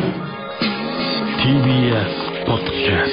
[0.00, 0.06] TBS
[2.46, 3.10] ポッドキャス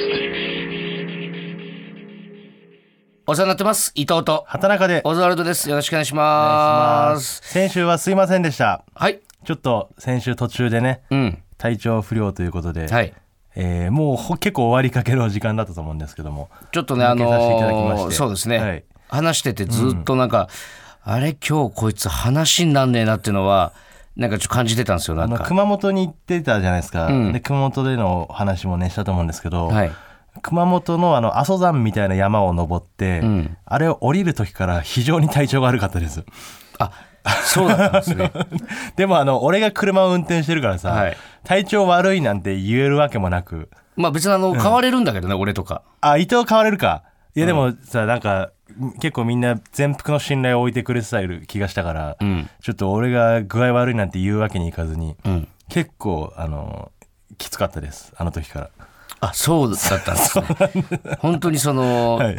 [3.26, 3.92] お世話になってます。
[3.94, 5.02] 伊藤と畑中で。
[5.04, 5.68] オズワルドです。
[5.68, 7.42] よろしくお願いします。
[7.44, 8.86] 先週はすいませんでした。
[8.94, 9.20] はい。
[9.44, 11.42] ちょっと先週途中でねうん。
[11.58, 13.12] 体調不良ということで、はい。
[13.54, 18.84] えーもうほ結構終わりかけの時間だったと思うんですけどもちょっとねあのーそうですね、はい。
[19.08, 20.48] 話しててずっとなんか、
[21.02, 23.74] あれ今日こいつ話になんねえなっていうのは
[24.18, 27.32] なんかちょっと感じてたんですよなあのんか熊本に行ってたじゃないですか、うん。
[27.32, 29.92] で熊本での話もねしたと思うんですけど、はい。
[30.42, 33.56] 熊本のあの阿蘇山みたいな山を登って、ん。
[33.64, 36.24] あれを降りる時から非常に体調が悪かったです。
[36.80, 36.90] あ
[37.44, 38.32] そうだったんですね。
[38.96, 41.16] でもあの俺が車を運転してるからさ、はい。
[41.44, 43.70] 体調悪いなんて言えるわけもなく。
[43.94, 45.82] まあ別にあの変われるんだけどね、俺とか。
[46.00, 47.04] あ伊藤変われるか。
[47.36, 48.50] いやでもさ、なんか
[49.00, 52.48] 結構みんな全幅の信頼を置いてくれてた気がしたから、ん。
[52.62, 55.48] ちょっと俺が具合悪いなんて言うわけにいかずに、うん。
[55.68, 56.92] 結構あの
[57.36, 58.70] きつかったですあの時から。
[59.20, 61.16] あそうだったんですね。
[61.18, 62.38] 本当にその、はい。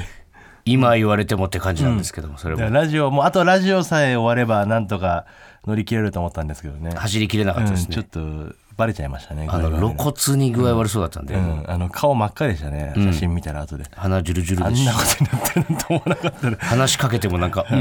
[0.65, 2.69] 今言われてもって感じなんですけども、それも。
[2.69, 5.25] ラジオもうあとラジオさえ終わればなんとか
[5.65, 6.91] 乗り切れると思ったんですけどね。
[6.95, 17.77] 走りきれなかったですうん、ちょねっ、とバレちゃいましたねあの露骨に具合悪そうだったんで、うん、あの顔真っ赤でしたね写真見たら後で、鼻ジュルジュルあんですしなことになってるなんて思わなかったら話しかけてもなんか「うー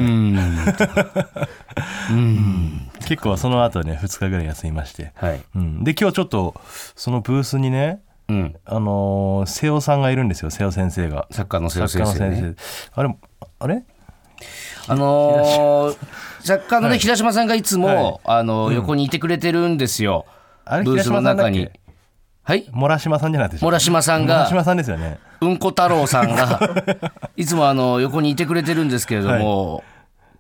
[2.17, 5.41] ん」結構その後ね2日ぐらい休みまして、はい。
[5.55, 6.61] うん、で今日ちょっと
[6.97, 8.57] そのブースにねうん。
[8.67, 11.29] あのー瀬尾さんがいるんですよ瀬尾先生が。
[11.31, 13.01] サッカーの先作家生ねの先生。
[13.01, 13.17] あれ
[13.61, 13.85] あれ？
[14.89, 15.97] あのー
[16.45, 20.27] 作家のね平島さんがいつも、あのー横にいてくれてるんですよ
[20.69, 21.69] あれブースの中に。
[22.43, 22.67] はい？
[22.73, 24.47] モラシマさんじゃなくてモラシマさんが。
[24.65, 25.19] さんですよね。
[25.41, 26.61] うんこ太郎さんが
[27.37, 29.85] いつもあの横にいてくれてるんですけれども、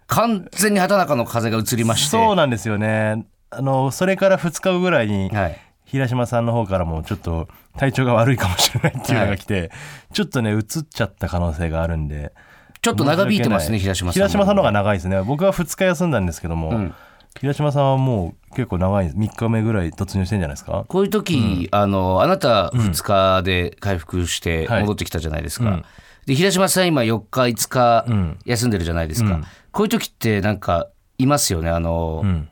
[0.06, 2.10] 完全に畑中の風が移りまして。
[2.10, 3.26] そうなんですよね。
[3.50, 9.70] あのそれから2日後ぐらいにはい、平島さんの方からもちょっと体調が悪いかもしれないっていうのが来て、
[10.12, 12.32] ちょっとね移っちゃった可能性があるんで。
[12.80, 15.20] ちょっと長引いてますね平島さん平島さんの方が長いですね。
[15.22, 16.94] 僕は2日休んだんですけども、ん
[17.40, 20.84] 平島さんはもう結構長い3日目ぐらい突入してんじゃないですか？
[20.88, 24.80] こういう時、あのあなた2日で回復してはい。
[24.82, 25.84] 戻ってきたじゃないですか、
[26.26, 28.38] で平島さん今4日5日ん。
[28.44, 29.40] 休んでるじゃないですか、
[29.72, 30.88] こういう時ってなんか
[31.18, 31.70] いますよね？
[31.70, 32.48] あの、うん。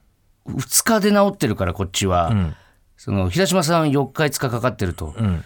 [0.49, 2.55] 2日で治ってるからこっちは、ん。
[2.97, 5.45] その平島さん4日5日かかってると、うん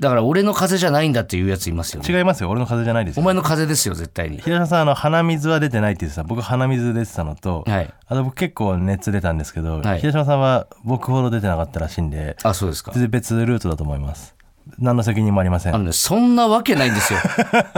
[0.00, 2.12] だから俺の風邪じゃないんだっていうやついますよね。
[2.12, 2.50] 違いますよ。
[2.50, 3.22] 俺の風邪じゃないですよ。
[3.22, 4.38] お前の風邪ですよ絶対に。
[4.38, 6.24] 平島さんあの鼻水は出てないって言ってた。
[6.24, 7.94] 僕鼻水出てたのと、はい。
[8.06, 10.00] あと僕結構熱出たんですけど、はい。
[10.00, 12.90] 平島さんは僕ほど出てなかったらしいんであそうですか。
[12.92, 14.34] 全然別ルートだと思います。
[14.78, 15.74] 何の責任もありません。
[15.74, 17.20] あのね、そんなわけないんですよ。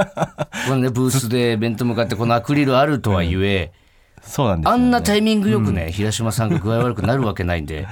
[0.69, 3.72] このね、ブースで弁当向かってこのアクリルあるとはいえ、
[4.22, 7.87] そうなんですよ、あんなタイミングよくね、平島さんが具合悪くなるわけないんで、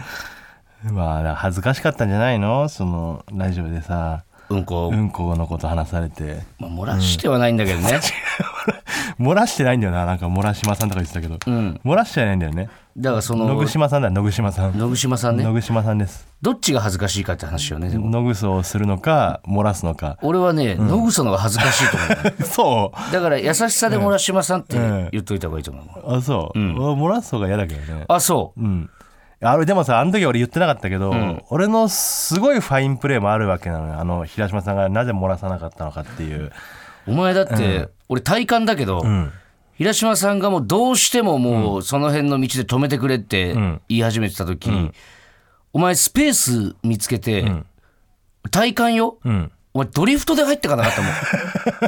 [0.93, 2.69] まあ恥ずかしかったんじゃないの？
[2.69, 4.25] そのラジオでさ。
[4.51, 6.43] うんこ、うんこのこと話されて。
[6.59, 8.01] まあ、漏らしてはないんだけどね。
[9.19, 10.05] 漏らしてないんだよな。
[10.05, 11.81] なんか漏らしまさんとか言ってたけど、うん。
[11.85, 12.69] 漏らしてはないんだよね。
[12.97, 14.79] だからそ野の、口さんだ野口さん。
[14.79, 16.29] 野口島さんね、野口さんです。
[16.43, 18.11] どっちが恥ずかしいかって話よね、でも。
[18.11, 20.19] 野ぐそをするのか漏らすのか。
[20.23, 22.43] 俺はね、野草の方が恥ずかしいと思う。
[22.45, 23.13] そう。
[23.13, 24.77] だから優しさで漏らしまさんって
[25.11, 26.17] 言っといた方がいいと思う。
[26.17, 28.05] あそう、漏らす方が嫌だけどね。
[28.09, 28.61] あ、そう。
[28.61, 28.91] うん
[29.41, 31.13] あれでもさあの時俺言ってなかったけど、
[31.51, 33.99] 俺のすごいファインプレーもあるわけなのよ。
[33.99, 36.53] あの平島さんがなぜ漏らさなかったのかっていう。
[37.07, 39.05] お前だって、俺体感だけど、
[39.77, 43.55] 平島さんがもうどうしてももうその辺の道で止めてくれって
[43.89, 44.71] 言い始めてた時、
[45.73, 47.45] お前スペース見つけて、
[48.51, 49.53] 体感よ、うん。
[49.77, 51.13] お前ドリフトで入ってかなかったもん。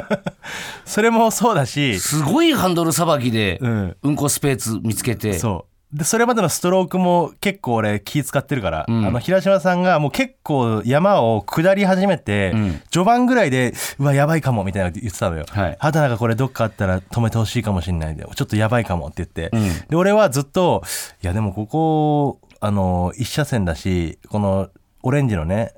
[0.85, 1.99] それもそうだし。
[1.99, 5.39] すごいハンドルさばきで、ううんん、こスペース見つけて。
[5.39, 12.81] そうでそれまでのストロークも結構俺気使ってるから、あの平島さんがもう結構山を下り始めて、ん。
[12.91, 15.77] 序盤ぐらいでうわやばいかもみたいなこと言ってたのよ、はい。
[15.79, 19.87] 畑中これどっかあったら止めてほしいかもしれないでちょっとやばいかもって言って、ん。
[19.89, 20.83] で俺はずっと
[21.23, 24.69] いやでもここあの一車線だしこの
[25.03, 25.71] オレンジのね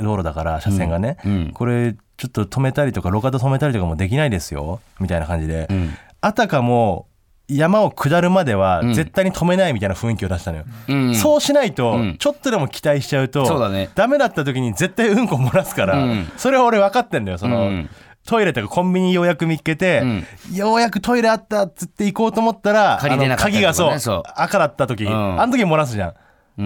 [0.00, 1.50] 道路だから車線がね、うん。
[1.52, 5.90] これちょっと止めたりとか路肩止めたりとかもできないですよみたいな感じで、ん。
[6.22, 7.08] あたかも
[7.50, 11.14] 山を下るまでは絶対に止めないみたいな雰囲気を出したのよ、うん。
[11.14, 12.16] そうしないとん。
[12.18, 13.90] ちょっとでも期待しちゃうと、そうだね。
[13.94, 16.32] ダメだった時に絶対うんこ漏らすから、うん。
[16.36, 17.38] それは俺分かってんだよ。
[17.38, 17.90] その、うん。
[18.26, 20.02] トイレとかコンビニようやく見つけて、
[20.52, 25.08] ようやくトイレあったっつって行こうと思ったらね鍵がそう赤だった時、ん。
[25.40, 26.14] あの時漏らすじゃん。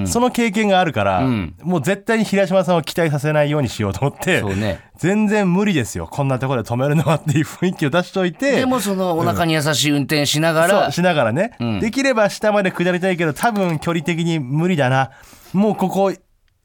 [0.07, 1.55] その経験があるから、ん。
[1.63, 4.81] もう絶対に平島さんを期待させないようにしようと思って、ね。
[4.97, 6.07] 全然無理ですよ。
[6.07, 15.11] こんなところで止めるのはっていう雰囲気を出しといてでもそのお腹に優しい運転しながら、そうしながらね、できれば下まで下りたいけど多分距離的に無理だな。
[15.53, 16.13] もうここ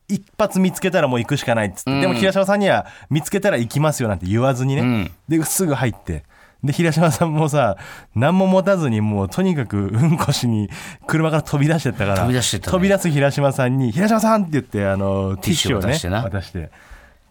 [0.07, 5.11] 一発見つけたらもう行くしかないっつって、でも平島さんには見つけたら行きますよなんて言わずにね、ん。
[5.27, 6.23] ですぐ入って
[6.63, 7.77] で平島さんもさ
[8.15, 10.69] 何も持たずにもうとにかく うんこしに
[11.07, 16.69] 車から飛び出してったから飛び出してったね飛び出す平島さんに「平島さん!」って言ってあのティッシュをね渡して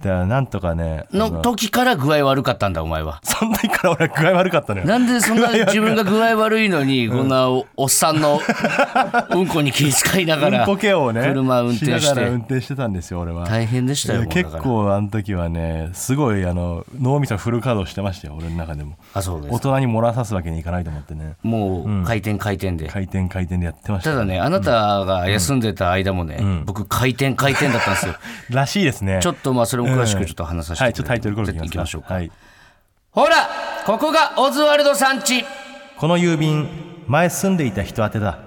[0.00, 3.20] だからなんとかねあの時から具合悪かったんだお前は。
[3.24, 4.86] その時から俺は具合悪かったのよ。
[4.86, 8.40] なんでそんな自分が具合悪いのにこんなおおっさんの
[9.30, 13.44] うんこに気遣いながうんらこ系をね車運転しながら運転してたんですよ俺は。
[13.46, 18.96] 大変でしたよ結構あの時はねすごいあの脳みそフル稼働してましたよ俺の中でも。
[19.14, 21.34] あそうです大人に漏らさすわけにいかないと思ってね。
[21.42, 22.86] もう回転回転で。
[22.86, 24.10] 回転回転でやってました。
[24.10, 28.14] ただねあなたが休んでた間もね僕回転回転だったんですよ。
[28.50, 29.18] らしいですね。
[29.20, 32.14] ちょっとまあそれも詳しくちょっと話させてはいちょっとタイトルコールいきましょうか。
[32.14, 32.30] はい、
[33.10, 33.48] ほら
[33.86, 35.44] ここがオズワルドさんち。
[35.96, 36.68] この郵便
[37.06, 38.38] 前住んでいた人宛てだ。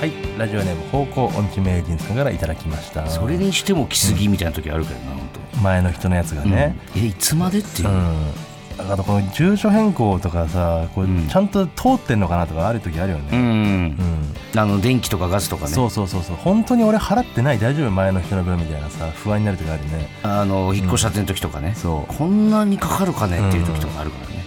[0.00, 0.38] はい。
[0.38, 3.06] ラジオネーム方向音痴名人さんからいただきました。
[3.08, 7.00] それにしても来すぎみたいな時あるけどな本前の人のやつがね、当。
[7.00, 7.88] えいつまでっていう。
[7.88, 8.45] うん
[8.78, 13.96] あとこの住所変更とかさこれちゃんと通ってんのかなとかある時あるようね、ん。
[14.54, 14.58] うん。
[14.58, 15.70] あの電気とかガスとかね。
[15.70, 16.36] そうそうそうそう。
[16.36, 17.58] 本当に俺払ってない。
[17.58, 20.08] 大丈夫前の人の分みたいなさ不安になる時あるね。
[20.22, 22.14] あの引っ越したての時とかね、そう。
[22.14, 24.44] こんなにかかるかねっていう時とかあるからね、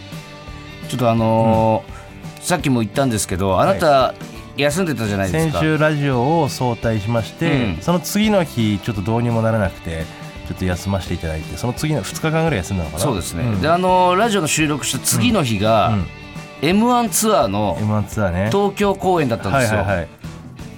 [0.89, 1.99] ちょっとあのー
[2.41, 4.13] さっきも言ったんですけどあなた
[4.55, 7.81] 休んでたじゃないですか、先週ラジオを早退しまして、うん。
[7.81, 10.05] その次の日ちょっとどうにもならなくて
[10.49, 13.03] ちょっと休ませていただいてその次の2日間ぐらい休んだのかな？
[13.03, 13.61] そうですね、ん。
[13.61, 16.05] であのーラジオの収録した次の日が、うん。
[16.63, 18.49] m 1ツアーの m 1ツアーね。
[18.51, 19.85] 東京公演だったんですよ、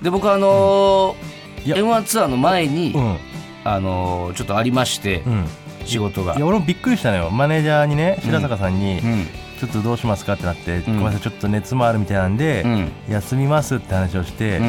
[0.01, 1.15] で僕あの
[1.63, 1.77] いや。
[1.77, 3.17] m 1ツアーの前に、うん。
[3.63, 5.45] あのーちょっとありまして、うん。
[5.85, 6.35] 仕事が。
[6.35, 7.29] いや俺もびっくりしたのよ。
[7.29, 9.25] マネージャーにね白坂さんに、うん。
[9.57, 11.03] ちょっとどうしますかってなって、んごめん。
[11.05, 12.91] なさいちょっと熱もあるみたいなんで、うん。
[13.07, 14.59] 休みますって話をして、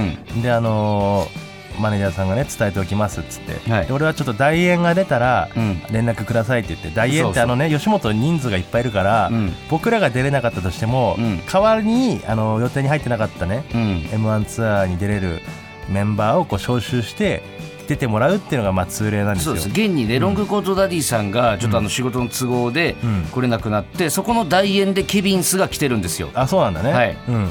[0.43, 3.87] であのーマネージャーさんがね伝えておきますっつって、はい。
[3.87, 5.83] で俺はちょっと代演が出たらうん。
[5.91, 9.53] 連絡くださいって言って代演そうそうってあのね吉本人数がいっぱいいるから、うん。
[9.71, 11.41] 僕らが出れなかったとしても、うん。
[11.47, 14.09] 代わりにあの予定に入ってなかったね、うん。
[14.13, 15.41] m 1ツアーに出れる
[15.89, 17.43] メンバーをこう招集して
[17.89, 19.49] 出てもらうっていうのがまあ通例なんですよ。
[19.49, 19.69] そうです。
[19.69, 23.25] 現にね、ロングコートダディさんがちょっとあの仕事の都合でうん。
[23.31, 26.31] 来れなくなって、そこの代演でケビンスが来てるんですよ。
[26.35, 27.17] あそうなんだね、はい。
[27.29, 27.49] うん、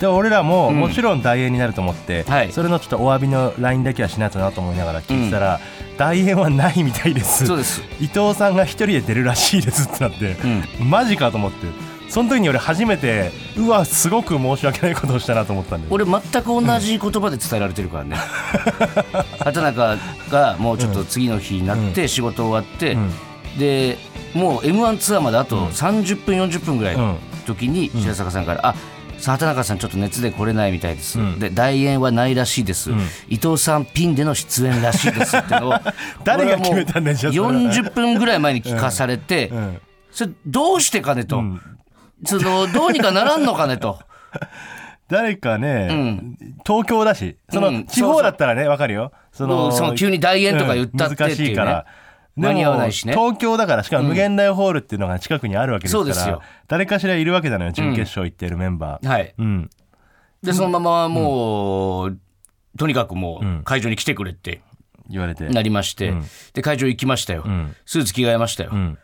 [0.00, 0.80] で俺らもうん。
[0.80, 2.52] もちろん代演になると思って、はい。
[2.52, 5.60] それのちょっとお詫びの LINE だけはしないとなと思いながら聞いてたら、
[5.96, 7.46] 代演はないみたいです。
[7.46, 7.82] そうです。
[8.00, 10.36] 伊藤さんが一人で出るらしいですってなって、
[10.80, 11.66] マジかと思って
[12.08, 15.88] その時に俺初めてうわすごく申し訳ないことをしたなと思ったんで。
[15.90, 18.16] 俺全く同じ言葉で伝えられてるからね。
[19.38, 19.96] 畑中
[20.30, 23.10] がもうちょっと次の日になって仕事終わって、ん。
[23.58, 23.98] で
[24.34, 28.93] もう m 1ツアーまであと30分40分ぐらいの時に白坂さんから「あさあ
[29.30, 31.38] 畑中さんちょっと熱で来れないみたいです」ん。
[31.38, 32.90] で代演はないらしいです、
[33.28, 35.74] 伊藤さんピンでの出演らしいですってのを
[36.24, 37.52] 誰が決めたんだよじゃあそれは。
[37.52, 39.80] 40分ぐらい前に聞かされて、ん。
[40.10, 41.42] それどうしてかねと、
[42.24, 43.98] そのどうにかならんのかねと。
[45.08, 45.88] 誰かね、
[46.66, 47.74] 東京だしそうん。
[47.80, 49.12] の地方だったらねわかるよ。
[49.32, 51.86] そもうその急に代演とか言ったってっていうね難しいから
[52.36, 53.14] 間に合わないしね。
[53.14, 56.42] 東京だからしかも無限大ホールっていうのが近くにあるわけですから、そうですよ。
[56.66, 59.70] 誰かしらいるわけだのよ準決勝行ってるメンバー、はい、うん。
[60.42, 62.18] でそのままもう、
[62.76, 64.62] とにかくもう会場に来てくれって
[65.08, 65.48] 言われて。
[65.48, 66.24] なりまして、ん。
[66.52, 67.74] で会場行きましたよ、ん。
[67.86, 68.98] スーツ着替えましたよ、うん。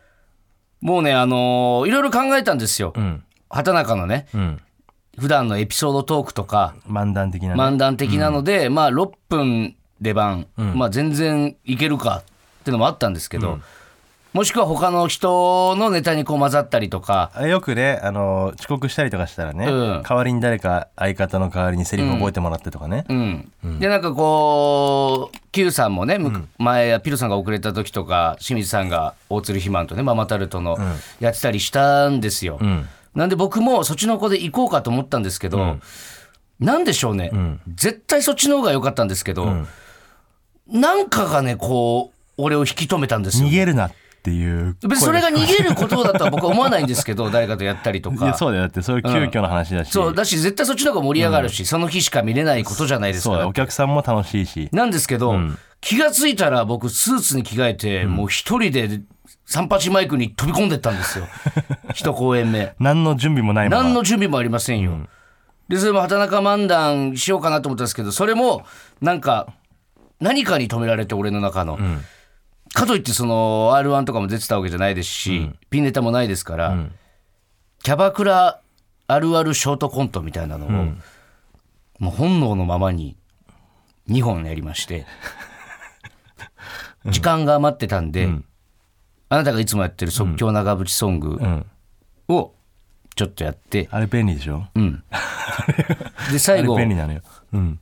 [0.80, 3.22] もうねあのーいろいろ考えたんですよ、うん。
[3.48, 4.60] 畑中のねうん。
[5.18, 7.54] 普段のエピソードトークとか漫談的なね。
[7.54, 12.22] 漫談的なので、まあ6分出番、まあ全然いけるか
[12.60, 13.60] っていうのもあったんですけど、
[14.32, 20.02] もしくは他の人のネタにこう混ざったりとか、よくねあの遅刻したりとかしたらね、うん。
[20.02, 23.80] 代わりに誰か相方の代わりにセリフ覚えてもらってとかね、うん。
[23.80, 30.78] でなんかこう Q さんもね、む前ピロさんが遅れた時とか清水さんが大鶴ひまんとねママタルトの
[31.18, 32.88] やってたりしたんですよ、ん。
[33.16, 35.78] なんで僕もそっちの子で行こうかと思ったんですけど、
[36.60, 37.32] なんでしょうね、
[37.74, 39.66] 絶対そっちの方が良かったんですけど、
[40.68, 43.48] なんかがねこう俺を引き止めたんですよ。
[43.48, 43.92] 逃げるなっ
[44.22, 48.64] ていう別にそれが逃げることだとは僕は思わないんですけど誰かとやったりといやかそうだよ。
[48.64, 54.68] だってそれ急遽の話だし、そうだし絶対そっちの方が盛り上がるし、その日しか見れないことじゃないですかそうだお客さんも楽しいし。
[54.72, 55.36] なんですけど、
[55.80, 59.00] 気がついたら僕スーツに着替えて、もう一人で
[59.46, 61.26] 三八マイクに飛び込んでったんですよ。
[61.94, 62.74] 一公演目。
[62.78, 63.82] 何の準備もないまま。
[63.84, 64.98] 何の準備もありませんよ、
[65.68, 68.64] でそれも畑中漫談しようかなと思ったんですけどそれも
[69.00, 69.52] なんか
[70.20, 71.78] 何かに止められて俺の中の、
[72.72, 76.76] かといってその r 1とかも出てたわけじゃないですし、ピンネタもないですから、
[77.82, 78.60] キャバクラ
[79.06, 80.70] あるあるショートコントみたいなのを、
[81.98, 83.16] もう本能のままに
[84.08, 85.06] 2本やりまして、
[87.06, 88.28] 時間が余ってたんで、
[89.28, 91.66] あなたがいつもやってる即興長渕ソングうん。
[92.28, 92.52] を
[93.16, 94.66] ちょっとやって、あれ便利でしょ？
[94.74, 97.22] うん、で あれ最後便利なのよ。
[97.52, 97.80] うん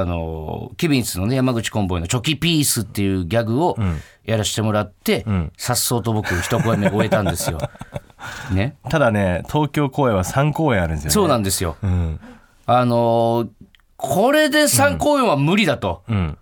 [0.00, 3.76] あのケビンスのね山口コンボイの「チョキピース」っていうギャグを
[4.24, 5.24] やらせてもらって
[5.56, 7.58] さっそうと僕一声目終えたんですよ。
[8.52, 11.12] ね、ただね東京公演は3公演あるんですよね。
[11.12, 11.76] そうなんですよ。
[11.82, 12.20] うん。
[12.66, 13.48] あのー
[13.96, 16.36] これで3公演は無理だと、うん。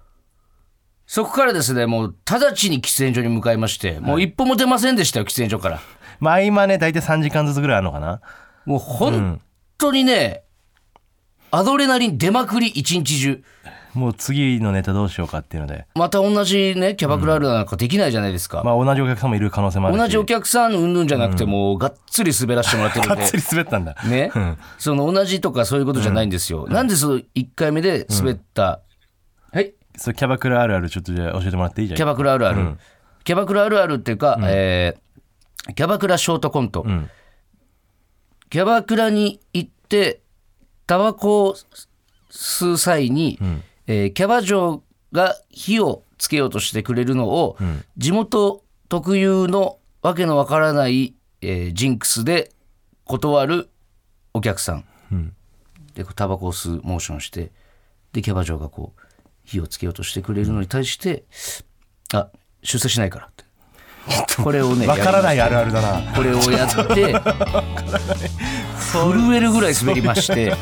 [1.07, 5.81] そこからですねもう直ちに喫煙所に向かいましてもう一歩も出ませんでしたよ喫煙所から。
[6.21, 8.23] まあ今ね大体3時間ずつぐらいあるのかな。
[8.65, 9.41] もう本
[9.77, 10.43] 当にね、
[11.53, 13.43] アドレナリン出まくり一日中。
[13.95, 15.87] もう次のネタどうしようかっていうので。
[15.97, 19.99] また同じねキャバクラあるなんかできないじゃないですか、まあ同じお客さんもいる可能性もあるし。
[19.99, 23.17] 同じお客さんうんぬんじゃなくてもうがっつり滑らせてもらってるんで。
[23.17, 23.97] がっつり滑ったんだ。
[24.05, 24.31] ね、
[24.79, 28.81] その同じとかそういうことじゃないんですよ、なんでその1回目で滑った、
[29.53, 29.75] はい。
[29.97, 31.97] そうキャバクラあるあるちょっとじゃあ教えてもらっていいじゃん。
[31.97, 32.79] キャバクラあるある、
[33.25, 35.11] キャバクラあるあるっていうか、えー
[35.75, 37.11] キャバクラショートコント、ん。
[38.49, 40.23] キャバクラに行って
[40.91, 41.55] タバコを
[42.33, 43.39] 吸う際に、
[43.87, 44.83] えーキャバ嬢
[45.13, 47.57] が火をつけようとしてくれるのを、
[47.97, 52.51] 地元特有のわけのわからない、えージンクスで
[53.05, 53.71] 断る
[54.35, 54.85] お客さん、
[55.95, 57.53] でこうタバコを吸うモーションして
[58.13, 59.01] でキャバ嬢がこう
[59.45, 61.23] 火をつけようとしてくれるのに対して
[62.13, 62.31] 「あ
[62.65, 63.45] 出世しないから」って。
[64.43, 66.01] これをねわからないやあるあるだな。
[66.01, 67.15] りこれをやって
[68.93, 70.55] 震えるぐらい滑りまして。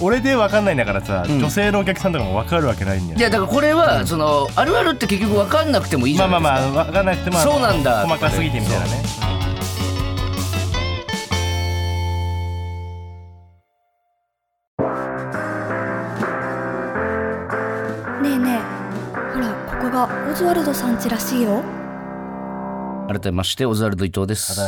[0.00, 8.06] 俺でわかんないんだからさ、女性のお客さんとかもわかるわけないんだよいやだからこれはそのあるあるって結局分かんなくてもいいじまゃないですか、あまあまあわかんなくてもそうなんだ。
[8.06, 8.90] 細かすぎてみたいなね。
[18.22, 21.62] ねえねえほらここがオズワルドさん家らしいよ
[23.08, 24.60] 改めましてオズワルド伊藤です。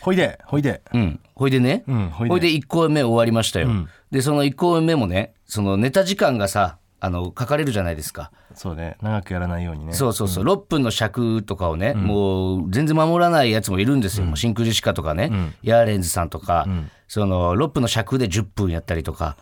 [0.00, 0.82] ほいでほいで。
[0.92, 2.30] うん、ほいでね、うんほいで。
[2.30, 3.68] ほいで1公演目終わりましたよ、
[4.10, 8.96] でその1公演目もねそのネタ時間がさあの書かれるじゃないですか、そうね。
[9.00, 9.92] 長くやらないようにね。
[9.92, 15.30] そうそうそう、6分の尺とかをね、もう全然守らないやつもいるんですよ、もう真空ジェシカとかね、
[15.62, 16.66] ヤーレンズさんとか、
[17.06, 19.36] その6分の尺で10分やったりとか、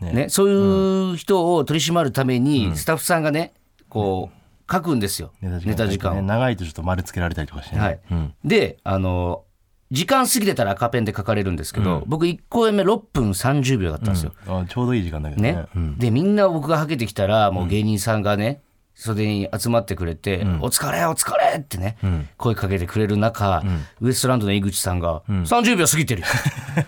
[0.00, 0.28] ね。
[0.28, 3.52] そういう人を取り締まるために、スタッフさんがね
[3.88, 4.36] こう
[4.72, 6.12] 書くんですよ、ネタ時間。
[6.12, 6.14] を。
[6.14, 8.00] ね長いとちょっと丸つけられたりとかしてね、はい。
[8.10, 8.34] うん。
[8.44, 9.44] であの
[9.90, 14.32] 時間過ぎてたら赤ペンで書かれるんですけど、僕1公演目6分30秒だったんですよ。
[14.46, 15.52] あちょうどいい時間だけどね。
[15.52, 15.66] ね。
[15.76, 15.98] うん。
[15.98, 18.62] でみんな僕がはけてきたらもう芸人さんがね
[18.94, 21.98] 袖に集まってくれて「お疲れお疲れ!」ってね、
[22.38, 23.62] 声かけてくれる中、
[24.00, 26.26] ウエストランドの井口さんが「30秒過ぎてるよ。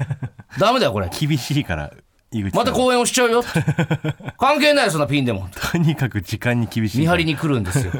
[0.59, 1.09] ダメだよこれ。
[1.09, 1.93] 厳しいから
[2.53, 3.43] また公演をしちゃうよ」
[4.39, 5.49] 関係ないよそんなピンでも。
[5.73, 7.93] とにかく時間に厳しい見張りに来るんですよ。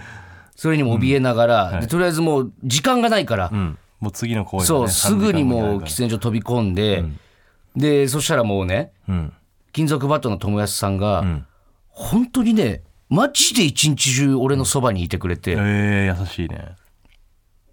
[0.54, 3.78] それにも怯えながら、でとりあえずもう時間がないから、うん。
[4.00, 7.04] もう次の公演がねそうすぐにもう3時間後にあるから喫煙所飛び込んで、
[7.76, 9.32] でそしたらもうねうん。
[9.72, 11.24] 金属バットの友安さんが、
[11.88, 16.76] 本当にねマジで一日中俺のそばにいてくれて、えー、優しいね。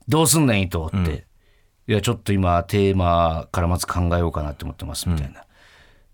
[0.08, 1.26] どうすんねん伊藤って、
[1.88, 5.45] いやちょっと今テーマからまず考えようかなって思ってますみたいな、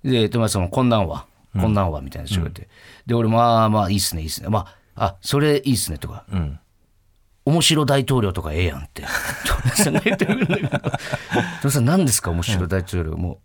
[0.04, 2.70] で友安さんもこんなんはこんなんはみたいなしてくれて、
[3.06, 4.50] で俺まあまあいいっすねいいっすね。
[4.50, 6.60] まああそれいいっすねとか、ん。
[7.44, 9.04] 面白大統領とかええやんって。
[9.76, 10.64] さんが言ってくるんだけ
[11.64, 11.70] ど。
[11.70, 13.40] さん何ですか面白大統領、も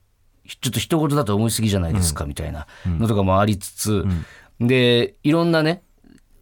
[0.44, 4.04] うちょっと一言だと思いすぎじゃないですか、みたいなのとかもありつつ、
[4.60, 5.82] でいろんなね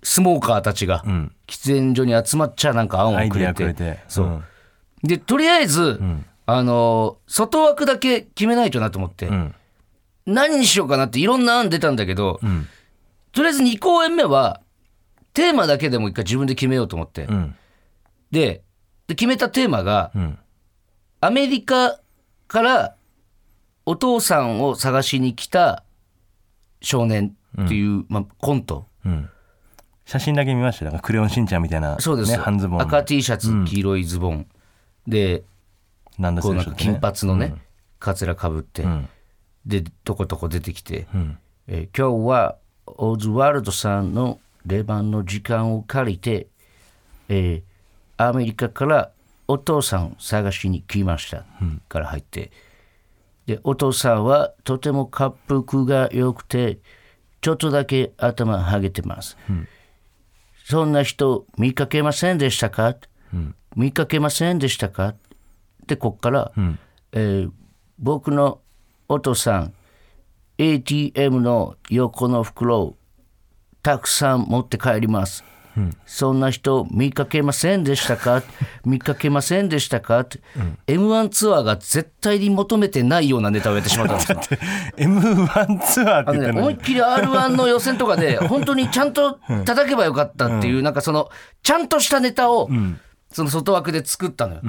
[0.03, 1.05] スモーカーたちが
[1.47, 4.01] 喫煙所に集まっちゃなんか案をくれて。
[4.09, 4.45] そう、うん。
[5.03, 6.01] でとりあえず、
[6.47, 9.55] あの外枠だけ決めないとなと思って、ん
[10.27, 12.41] 何にしようかなっていろんな案出たんだけど、
[13.33, 14.61] とりあえず2公演目は
[15.35, 17.57] テーマだけでも一回自分で決めようと思って、うん。
[18.31, 18.63] で
[19.07, 20.39] で決めたテーマが、ん。
[21.21, 22.01] アメリカ
[22.47, 22.97] から
[23.85, 25.85] お父さんを探しに来た
[26.81, 28.87] 少年っていう、まあ、コント。
[29.05, 29.29] うん。
[30.07, 32.83] 写真だけ見ましたかクレヨンしんちゃんみたいなそうです、ね、半ズボン。
[32.83, 34.47] 赤 T シャツ黄色いズボン、
[35.07, 35.45] で
[36.19, 37.61] なんだこうなんか金髪のね、うん。
[37.99, 39.09] カツラかぶって、ん
[39.67, 41.39] でとことこ出てきて、ん。
[41.67, 42.57] えー今日は
[42.87, 46.49] オズワルドさんの出番の時間を借りて、
[47.29, 47.75] えー
[48.17, 49.11] アメリカから
[49.49, 51.45] お父さん探しに来ました、
[51.89, 52.53] から入って。
[53.47, 56.79] でお父さんはとても滑腹が良くて
[57.41, 59.37] ちょっとだけ頭はげてます、
[60.65, 62.97] そんな人見かけませんでしたか、
[63.77, 65.15] 見かけませんでしたか？
[65.87, 66.53] でこっから、
[67.13, 67.51] えー
[67.99, 68.61] 僕の
[69.09, 69.73] お父さん
[70.59, 72.97] ATM の横の袋を
[73.83, 75.45] たくさん持って帰ります、
[76.07, 78.43] そんな人見かけませんでしたか？
[78.87, 80.21] 見かけませんでしたか？
[80.21, 80.39] って、
[80.87, 84.39] m 1ツアーが絶対に求めてないようなネタをやってしまったんですよ。
[84.97, 86.61] M1 ツアーって言ってんのに。
[86.61, 91.29] 思いっきり R1 の予選とかで、 本当にちゃんと叩けばよかったっていう、なんかその、
[91.65, 92.71] ちゃんとしたネタを、
[93.33, 94.61] その外枠で作ったのよ。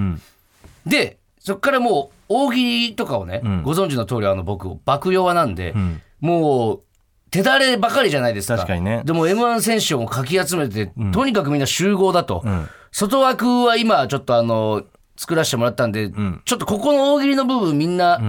[0.88, 5.76] で、そっからもう、大喜利とかをね、ご存知の通り、あの、僕、爆弱なんで、
[6.20, 6.82] もう、
[7.30, 8.56] 手だればかりじゃないですか。
[8.56, 9.04] 確かにね。
[9.06, 12.44] でも M1 選手をもかき集めて、とにかくみんな集合だと。
[12.92, 14.84] 外枠は今、ちょっとあの、
[15.18, 18.20] 作らせてもらったんで、ちょっとここの大喜利の部分みんな、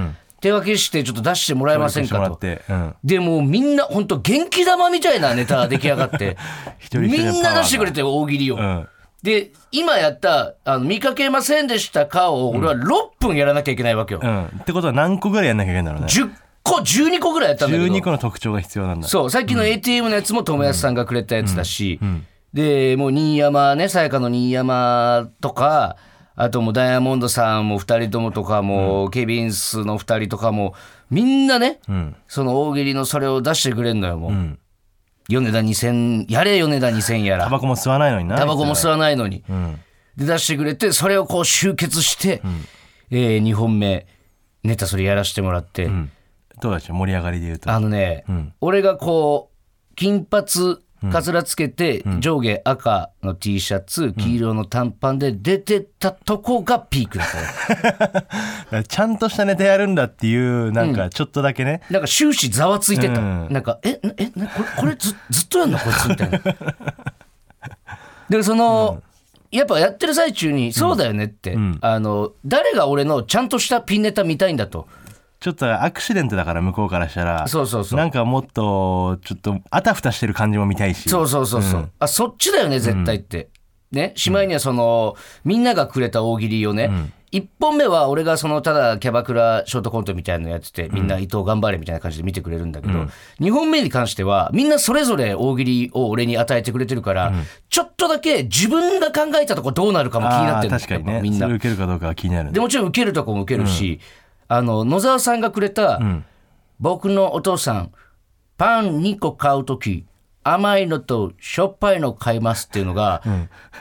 [0.42, 2.34] 手分けしてちょっと出してもらえませんかと。
[2.34, 2.94] してもらってうん。
[3.02, 6.36] でもうみんな本当元気玉みたいなネタが出来上がって
[6.78, 8.88] 一人一人のみんな出してくれて大喜利を、ん
[9.26, 14.44] で今やったあの見かけませんでしたかを俺は6分やらなきゃいけないわけよ、うん。
[14.44, 16.06] ってことは何個ぐらいやんなきゃいけないんだろうね。
[16.06, 16.30] 10
[16.62, 17.92] 個12個ぐらいやったんだけど。
[17.92, 19.08] 12個の特徴が必要なんだ。
[19.08, 19.30] そう。
[19.30, 21.98] さっきの ATM のやつも友安さんがくれたやつだし、
[22.52, 25.96] でもう新山ねさやかの新山とか
[26.36, 30.74] あともうダイヤモンドさんも2人ともとかも、ケビンスの2人とかも
[31.10, 31.80] みんなね、
[32.28, 34.58] その大喜利のそれを出してくれんのよもう、
[35.28, 37.44] 米田2000やれ米田2000やら。
[37.44, 39.44] タバコも吸わないのになタバコも吸わわないのに、
[40.16, 42.42] で出してくれてそれをこう集結して、
[43.10, 44.06] え2本目
[44.62, 45.90] ネタそれやらせてもらって、
[46.60, 47.70] どうでしょう盛り上がりで言うと。
[47.70, 48.24] あのね、
[48.60, 50.46] 俺がこう金髪
[51.12, 57.28] かつらつけて、上下赤の T シャツ黄色の短パンで出てたとこがピークだっ
[58.70, 58.82] た。
[58.88, 63.48] ちゃんとしたネタやるんだっていうなんかちょっとだけね、なんか終始ざわついてた、うん。
[63.50, 65.78] なんかえなえなこれこれずずっとやんの？
[65.78, 66.40] こいつみたいな。
[68.28, 69.02] でその、
[69.52, 74.88] やっぱやってる最中にそうだよねって、あの誰が俺のちゃんとしたピンネタ見たいんだと
[75.38, 77.98] ちょっとアクシデントだから向こうからしたらそうそうそう。
[77.98, 81.08] なんかもっとちょっとあたふたしてる感じも見たいし。
[81.08, 83.48] そうそうそうそう、あそっちだよね絶対って、
[83.92, 84.12] ね？
[84.16, 86.90] しまいにはその、みんながくれた大喜利をね、
[87.30, 93.06] 一1本目は俺がそのただキャバクラショートコントみたいなのやっててみんな伊藤頑張れみたいな感じで見てくれるんだけど、
[93.40, 97.32] 2本目に関してはみんなそれぞれ大喜利を俺に与えてくれてるから、
[97.68, 101.20] ちょっとだけ自分が考えたとこどうなるかも気になあってるんだー確かにね。
[101.22, 101.46] みんな。
[101.46, 102.52] 受けるかどうかは気になるね。
[102.52, 104.00] でもちろん受けるとこも受けるし、
[104.48, 105.98] あの野沢さんがくれた、
[106.78, 107.92] 僕のお父さん
[108.58, 110.04] パン2個買う時
[110.48, 113.22] 甘いのとしょっぱいの買いますっていうのが、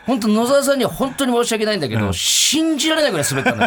[0.08, 3.60] 本当野沢さんには本当に申し訳ないんだけど、信じられないぐらい滑ったの。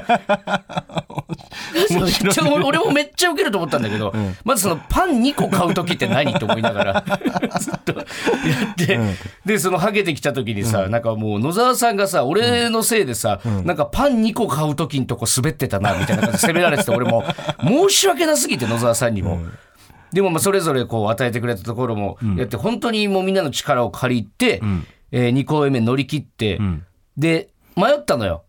[1.74, 4.12] めっちゃ俺もめっちゃ受けると思ったんだけど、
[4.44, 7.04] まずそのパン2個買う時って何と思いながら
[7.60, 8.04] ずっとや
[8.72, 8.98] って、
[9.46, 17.24] でそのハゲてきた時にさ、なんかもう野沢さんがさ俺のせいでさ、なんかパン2個買う時のとこ滑ってたなみたいな感じで責められてて俺も
[17.62, 19.38] 申し訳なすぎて野沢さんにも。
[20.12, 24.60] でもまあそれぞれこう与えてくれたところもやって、本当にもうみんなの力を借りて、
[25.10, 26.60] え2公演目乗り切って、
[27.16, 28.44] で迷ったのよ。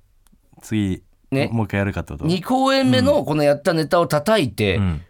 [0.61, 1.49] 次、ね。
[1.51, 5.01] もう一回やるかってこと？2公演目のこのやったネタを叩いて、ん。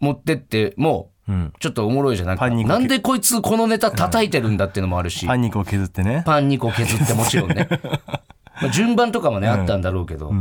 [0.00, 1.52] 持ってってもうん。
[1.60, 2.40] ちょっとおもろいじゃんなんか。
[2.40, 6.22] パンにこなんでこいつこのネタ叩いてるんだっていうのもあるし、パン肉を削ってね。
[6.26, 7.68] パン2個削ってもちろんね。
[8.60, 10.32] まあ順番とかもね、あったんだろうけど、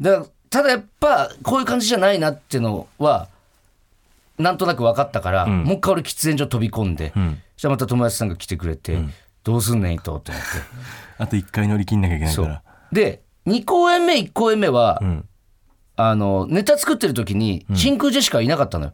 [0.00, 3.28] だからただやっぱこういう感じじゃないなっていうのは
[4.38, 7.20] なんとなく分かったから、もう一回俺喫煙所飛び込んで、そ
[7.58, 8.98] したらまた友達さんが来てくれて、
[9.44, 10.32] どうすんねん伊藤って。
[10.32, 10.46] なって
[11.18, 12.62] あと一回乗り切んなきゃいけないそから。
[12.92, 12.94] う。
[12.94, 15.28] で2公演目1公演目は、ん。
[15.96, 18.92] あのネタ作ってる時に真空ジェシカはいなかったのよ、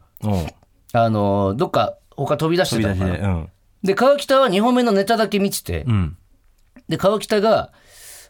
[0.92, 3.12] あのどっか他飛び出してたのかな。
[3.16, 3.18] で。
[3.20, 3.48] うん。
[3.82, 6.16] で川北は2本目のネタだけ見てて、うん。
[6.88, 7.72] で川北が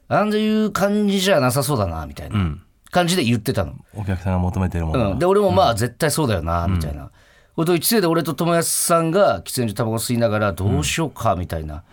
[0.07, 2.59] ああいう感じじゃなさそうだなみたいな
[2.91, 5.11] 感じで言ってたの、お客さんが求めてるものが。
[5.13, 7.11] うん、で俺もまあ絶対そうだよなみたいな。
[7.57, 11.85] ことを言ってて俺と友安さんが喫煙所タバコ吸いながらどうしようかみたいな、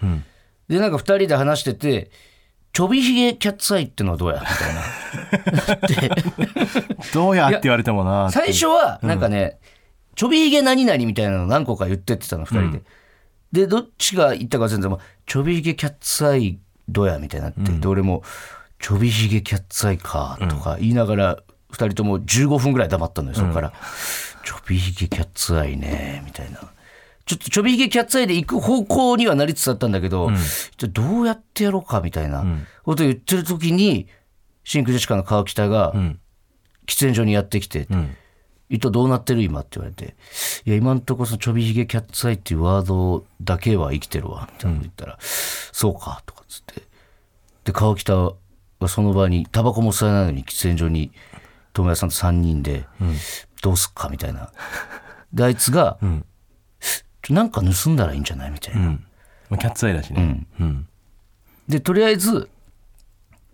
[0.68, 2.10] でなんか2人で話してて
[2.74, 6.16] ちょびひげキャッツアイってのはどうやみたいな。
[7.14, 9.60] どうやって言われてもな最初はなんかね、
[10.16, 12.72] ちょびひげ何々みたいなの何個か言ってってたの2人
[13.52, 18.24] で、でどっちが言ったか全然ちょびひげキャッツアイどうやみたいになって、で俺も
[18.80, 21.38] ちょびひげキャッツアイかとか言いながら
[21.72, 23.74] 2人とも15分ぐらい黙ったのよそこから、
[24.44, 26.60] ちょびひげキャッツアイねみたいな。
[27.26, 30.32] ちょっとちょびひげキャッツアイで行く方向にはなりつつあったんだけど、
[30.78, 32.46] じゃあどうやってやろうかみたいな
[32.84, 34.08] ことを言ってる時に
[34.64, 35.94] 真空ジェシカの川北が
[36.86, 37.88] 喫煙所にやってきて、
[38.70, 39.60] 伊藤どうなってる今？
[39.60, 40.16] って言われて、
[40.66, 46.82] いや、今んとこそのちょびひげキャッツアイっていうワードだけは生きてるわ、みたいなこと言ったら、そうか、とかっつって。
[47.66, 48.32] で、川北が
[48.88, 51.12] その場に、タバコも吸わないのに喫煙所に
[51.74, 52.86] 友達さんと3人で、
[53.62, 54.52] どうすっかみたいな。
[55.34, 55.98] で、あいつが、
[57.24, 58.82] ちょなんか盗んだらいいんじゃないみたいな。
[58.82, 59.06] うん。
[59.50, 60.46] まあキャッツアイだしね。
[60.60, 60.88] うん。
[61.68, 62.50] で、とりあえず、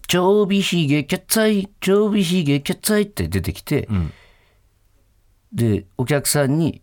[0.07, 3.87] ちょうびひげ、キャッツアイ、ちょうびひげ、キャッツアイって出てきて、
[5.51, 6.81] で、お客さんに、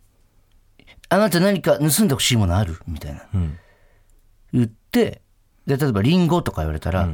[1.08, 2.78] あなた何か盗んでほしいものある？
[2.86, 3.22] みたいな。
[4.52, 5.22] 言って、
[5.66, 7.08] で、例えばリンゴとか言われたら、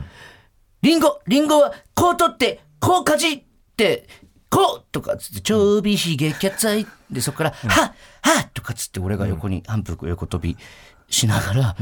[0.82, 3.42] リンゴリンゴはこう取って、こうかじっ
[3.76, 4.06] て、
[4.50, 6.86] こうとかっつって、ちょうびひげ、キャッツアイ。
[7.10, 10.56] で、そこから、はっはっとかっつって、俺が横に反復横跳び
[11.08, 11.76] しながら、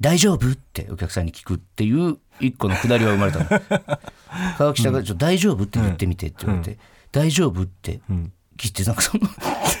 [0.00, 3.98] 大丈夫ってお客さんに聞くっていう一個のくだりは生まれたの。
[4.58, 6.78] 川北が大丈夫って言ってみてって言われて、
[7.12, 8.00] 大丈夫って
[8.56, 9.28] 聞いて、なんかその、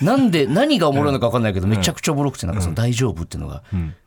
[0.02, 3.62] なんで、何がおもろいのか分かんないけど、めちゃくちゃおもろくて、なんかその大丈夫っていうのが、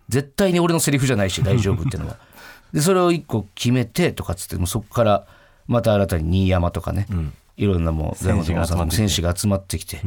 [0.08, 2.18] 絶対に俺のセリフじゃないし、大丈夫っていうのは。
[2.74, 5.28] で、それを一個決めてとかっつって、もうそこから
[5.68, 7.08] また新たに新山とかね、
[7.58, 8.98] いろんなもう、戦士が集まってきて。
[8.98, 10.02] 戦士が集まってきて、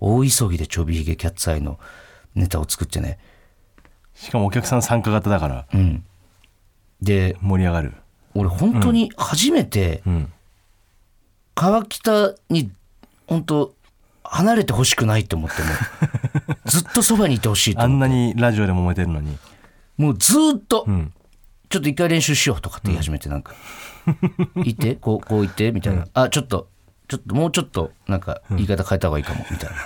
[0.00, 1.78] 大急ぎでちょびひげキャッツアイの
[2.34, 3.18] ネタを作ってね、
[4.14, 6.04] しかもお客さん参加型だからうん。
[7.00, 7.94] で、盛り上がる。
[8.34, 10.32] 俺本当に初めてうん。
[11.54, 12.70] 川北に
[13.26, 13.74] 本当
[14.22, 15.68] 離れてほしくないと思っても
[16.64, 19.36] ずっとそばにいてほしいと思あんなにラジオでも揉めてるのに。
[19.98, 21.12] うもうずーっと、ん
[21.70, 23.54] ちょっと一回練習しようとかって言い始めてなんか
[24.56, 26.68] 「行ってこうこう言って」みたいな「あちょっと
[27.06, 29.76] ちょっともうちょっとなんか言い方変えた方がいいかも」みたいな。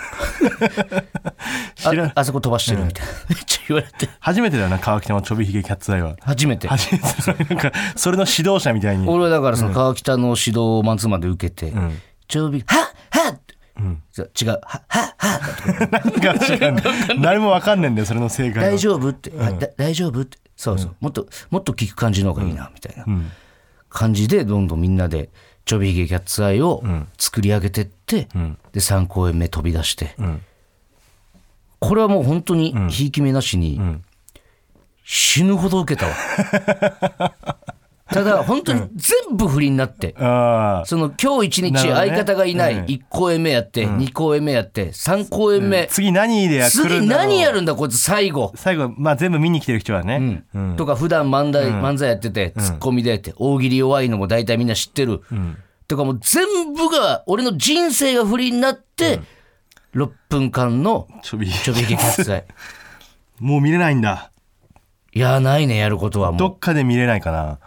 [2.07, 3.13] ああそこ飛ばしてるみたいな。
[3.29, 4.09] めっちゃ言われて。
[4.19, 6.17] 初めてだよな川北のちょびひげキャッツアイは。
[6.21, 6.69] 初めて。
[6.69, 7.55] 初めて。
[7.55, 9.07] なんかそれの指導者みたいに。
[9.07, 12.84] 俺はだからその川北の指導をマンツーマンで受けてん「ちょびはっはっ!」じゃ
[13.79, 15.39] 違う「はっはっは。
[15.39, 17.21] っ!」なんか違う。
[17.21, 18.71] 誰もわかんねえんだよそれの正解は。
[18.71, 19.33] 大丈夫って、
[19.77, 20.39] 大丈夫って。
[20.57, 23.05] そうそう、もっともっと聞く感じの方がいいな、みたいな。
[23.89, 25.31] 感じでどんどんみんなで
[25.65, 26.83] ちょびひげキャッツアイを
[27.19, 28.29] 作り上げてって、
[28.73, 30.41] で3公演目飛び出して、ん。
[31.81, 33.81] これはもう本当にひいき目なしに、
[35.05, 37.35] 死ぬほど受けたわ
[38.11, 40.23] ただ本当に全部不利になって、そ
[40.97, 42.85] の今日一日相方がいないうん。
[42.85, 48.53] 1公演目やって、2公演目やって3公演目、次何でや来る次何やるんだこいつ最後。
[48.57, 50.45] 最後まあ全部見に来てる人はね。
[50.55, 50.77] うん。
[50.77, 55.23] とか普段漫才,、漫才やっててツッコミでやって大喜利弱いのも大体みんな知ってる、
[55.89, 59.21] とかもう全部が俺の人生が不利になって、
[59.95, 62.45] 6分間のちょびちょびひげキャッツアイ
[63.39, 64.31] もう見れないんだ。
[65.15, 67.61] いやないねやることはもどっかで見れないかな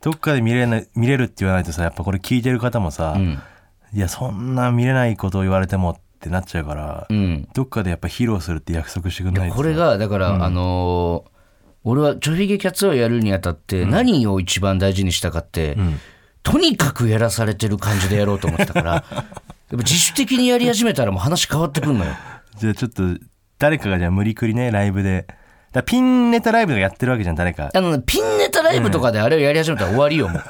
[0.00, 3.38] どっかで見れない見れるって言わないとさやっぱこれ聞いてる方もさ、う、うん。
[3.92, 11.36] いやそんな見れないことを言われてもってなっちゃうから、うん、どっかでやっぱ披露するって約束してくんないとこれがだから、あのー
[11.88, 15.78] 俺はちょびひげキャッツをやるにあたって何を一番大事にしたかって、
[16.42, 19.04] とにかくやらされてる感じでやろうと思ってたから やっ
[19.70, 22.10] ぱ自主的にやり始めたらもう話変わってくんのよ。
[22.58, 23.04] じゃあちょっと
[23.60, 25.28] 誰かがじゃあ無理くりねライブで
[25.76, 27.70] だピンネタライブとかやってるわけじゃん誰か。
[27.72, 30.42] あのね、ピンネタライブとかであれをやり始めたら終わりよ、もう。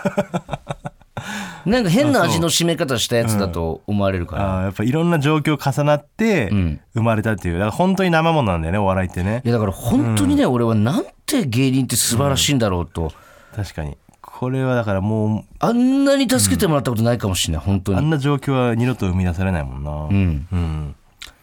[1.68, 4.58] なんか変な味の締め方したやつだと思われるから。
[4.58, 6.80] あーやっぱいろんな状況重なってん。
[6.94, 7.54] 生まれたっていう。
[7.54, 9.42] だから本当に生ものなんだよねお笑いってね。
[9.44, 13.12] いやだから本当にね、俺はなんて芸人って素晴らしいんだろうと、
[13.56, 13.96] 確かに。
[14.20, 17.98] これはだからもうあんなに助けてもらったことないかもしれない、本当に。
[17.98, 19.90] あんな状況は二度と生み出されないもんな。
[19.90, 20.94] うん、うん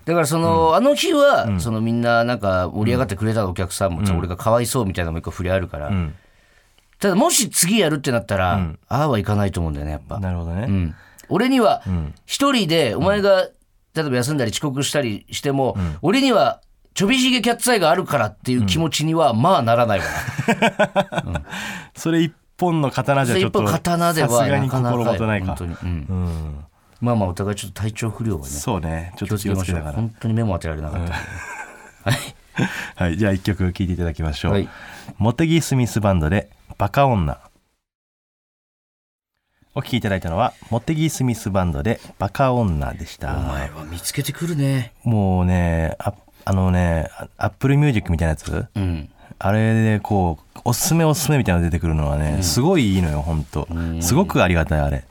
[0.05, 6.15] だからその、あの日は、そのみんななんか盛り上がってくれたお客さんもさ、俺がかわいそうみたいなのも一個振りあるから、ん。
[6.99, 10.19] ただもし次やるってなったら、ああはいかないと思うんだよねやっぱ。
[10.19, 10.95] なるほどね、うん、
[11.29, 11.83] 俺には
[12.25, 13.49] 一人でお前が
[13.93, 16.61] 例えば休んだり遅刻したりしても、俺には
[16.93, 20.05] ちょびひげキャッツアイがあるからっていう気持ちにはまあならないわ
[21.25, 21.41] な、
[21.95, 25.47] それ一本の刀じゃちょっと一本刀ではさすがになかなか心もとないか。
[25.47, 25.87] 本当に、うん。
[25.87, 26.65] うん
[27.03, 29.13] まあまあお互いちょっと体調不良はねそうね。
[29.17, 29.93] ちょっと気気をつけながら。
[29.93, 31.13] 本当に目も当てられなかった。
[31.13, 31.19] は
[32.15, 32.35] い。
[32.95, 33.17] はい。
[33.17, 34.69] じゃあ一曲聴いていただきましょう、はい。
[35.17, 37.41] モテギスミスバンドでバカ女。
[39.75, 43.37] お聴きいただいたのはモテギスミスバンドでバカ女でした。
[43.37, 44.93] お前は見つけてくるね。
[45.03, 46.13] もうねあ
[46.45, 48.65] あのね Apple Music みたいなやつ？
[48.73, 49.09] うん。
[49.39, 53.67] あれでこうおすすめおすすめみたいなの出てくるのはね、すごいいいのよほんと。
[53.99, 55.03] すごくありがたいあれ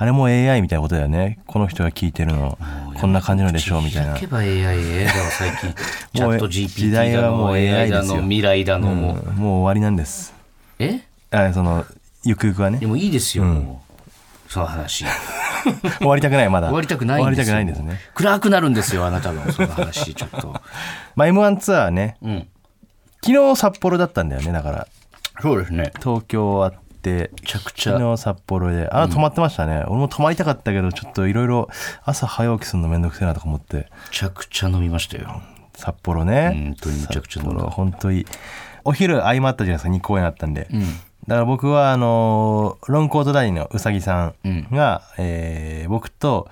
[0.00, 1.40] あれも AI みたいなことだよね。
[1.46, 2.56] この人が聞いてるの。
[2.98, 4.12] こんな感じのでしょうみたいな。
[4.12, 5.74] 開けば AI ええだわ最近。
[6.16, 9.36] チャット時 GPT 代だのはもう AI だの未来だのもう、うん。
[9.36, 10.32] もう終わりなんです。
[10.78, 11.00] え？
[11.30, 11.84] あその
[12.24, 12.78] ゆくゆくはね。
[12.78, 14.50] でもいいですよ、もう。
[14.50, 15.04] その話。
[16.00, 16.68] 終わりたくないまだ。
[16.68, 17.44] 終わりたくないんですよ。
[17.44, 18.00] 終わりたくないんですね。
[18.14, 20.62] 暗くなるんですよあなたのその話ちょっと。
[21.14, 22.16] まあ M1 ツアーね。
[22.22, 22.48] うん。
[23.22, 24.86] 昨日札幌だったんだよねだから。
[25.42, 25.92] そうですね。
[25.98, 27.94] 東京終わっってちゃくちゃ。
[27.94, 28.88] 昨日札幌で。
[28.90, 31.68] あ泊まってましたね、俺も泊まりたかったけどちょっといろいろ
[32.04, 33.76] 朝早起きするのめんどくせえなとか思って。
[33.76, 35.40] めちゃくちゃ飲みましたよ。
[35.74, 36.50] 札幌ね。
[36.54, 37.64] 本当にめちゃくちゃ飲んだ。
[37.64, 38.26] 本当に。
[38.84, 40.68] お昼合間あったじゃないですか2公演あったんで、
[41.26, 46.48] だから僕はあのーロンコートダディのうさぎさんが、えー僕と、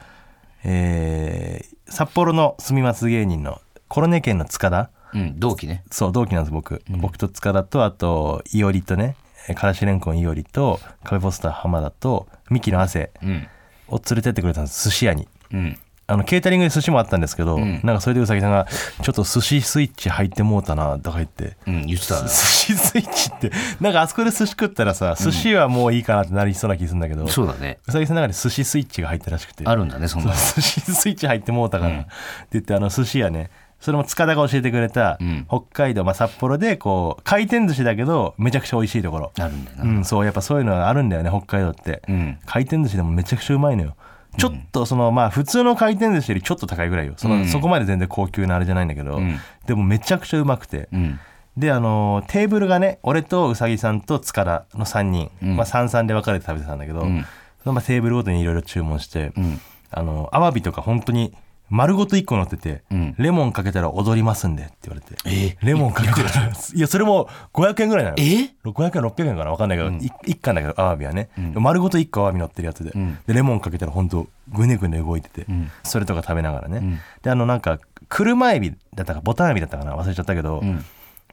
[0.64, 4.90] えー札幌の住みます芸人のコロネ県の塚田。
[5.14, 5.82] うん同期ね。
[5.90, 9.16] そう同期なんです僕、僕と塚田とあといおりとね。
[9.16, 13.48] えーからしれんこんいおりとカフェポスター浜田とミキの汗うん。
[13.88, 14.88] を連れてってくれたんです。
[14.90, 15.28] 寿司屋に。
[15.52, 15.78] うん。
[16.10, 18.66] あのケータリングで寿司もあったんですけど、なんかそれでうさぎさんが
[19.04, 21.58] 「ちょっと寿司スイッチ入ってもうたな」とか言って。
[21.66, 27.78] うん言ってた寿司スイッチってなんかあそこで寿司食ったらさ寿司はもういいかなってなりそうな気するんだけど、うそうだね。
[27.90, 29.64] さぎさんの中で寿司スイッチが入ったらしくて。
[29.66, 30.32] あるんだねそんなの。
[30.56, 32.06] 寿司スイッチ入ってもうたから、って
[32.52, 35.46] 言ってあの寿司屋ねそれも塚田が教えてくれた、ん。
[35.48, 39.32] 北海道、まあ、札幌でこう回転寿司だけどめちゃくちゃ美味しいところ。
[39.38, 39.84] あるんだよな。
[39.84, 42.38] うん、そうやっぱそういうのがあるんだよね北海道って、うん。
[42.44, 43.94] 回転寿司でもめちゃくちゃうまいのよ。
[44.36, 47.14] ちょっとそのまあ普通の回転寿司よりちょっと高いぐらいよ。
[47.16, 49.38] その、そこまで全然高級なあれじゃないんだけど、ん。
[49.66, 51.20] でもめちゃくちゃうまくて、うん。
[51.56, 57.24] であのテーブルがね俺とうさぎさんと塚田の3人、まあ、33で分かれて食べてたんだけど、ん。
[57.62, 59.60] そのまあテーブルごとにいろいろ注文して、ん。
[59.90, 61.34] あのアワビとか本当に
[61.70, 63.14] 丸ごと1個乗ってて、ん。
[63.18, 65.16] レモンかけたら踊りますんでって言われて。
[65.26, 66.52] えレモンかけたら。
[66.74, 68.16] いやそれも500円ぐらいなの。
[68.18, 68.22] え
[68.64, 72.92] 500円600円かな分かんないけど、い一貫だけどアワビはね、丸ごと1個アワビ乗ってるやつで,、
[73.26, 75.46] でレモンかけたら本当ぐねぐね動いてて、
[75.82, 77.78] それとか食べながらね、であのなんか
[78.08, 79.96] 車エビだったかボタンエビだったかな？
[79.96, 80.62] 忘れちゃったけど、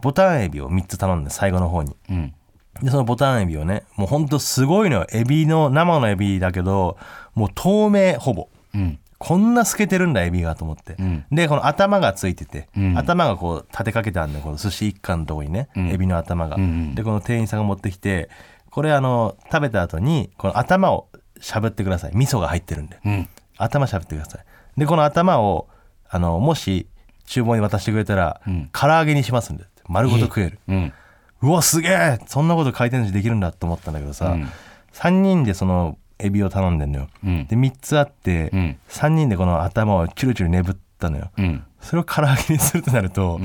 [0.01, 1.95] ボタンエビを3つ頼んで最後の方に。
[2.09, 2.33] うん。
[2.81, 5.07] でそのボタンエビをねもうほんとすごいのよ。
[5.13, 6.97] エビの生のエビだけど
[7.33, 8.49] もう透明ほぼ。
[8.73, 11.25] うんこんな透けてるんだエビがと思って、ん。
[11.31, 12.95] でこの頭がついてて、ん。
[12.95, 18.29] 頭がこう立てかけてあるんだよこの寿司一貫のとこにね、エビの頭が、んでこの店員さんが持ってきて
[18.69, 21.07] これあの食べた後にこの頭を
[21.41, 22.11] しゃぶってください。
[22.13, 23.29] 味噌が入ってるんで、うん。
[23.57, 24.45] 頭しゃぶってください。
[24.79, 25.69] でこの頭を
[26.07, 26.87] あのもし
[27.25, 30.93] 厨房に渡してくれたら、唐揚げにしますんで丸ごと食える、うん。
[31.41, 32.19] うわすげえ！
[32.27, 34.49] そんなこと回転寿司できるんだと思ったんだけどさ、うん。
[34.93, 37.45] 3人でそのエビを頼んでんのよ、うん。
[37.47, 38.77] で3つあって、うん。
[38.89, 41.63] 3人でこの頭をチュルチュル眠ったのよ、うん。
[41.81, 43.39] それを唐揚げにするとなると、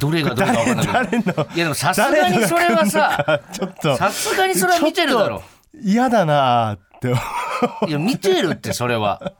[0.00, 1.22] どれがどれか分かんない
[1.54, 3.96] いやでもさすがにそれはさちょっと。
[3.96, 5.42] さすがにそれは見てるだろ。
[5.82, 6.84] 嫌だなーって。
[7.86, 9.34] いや見てるってそれは。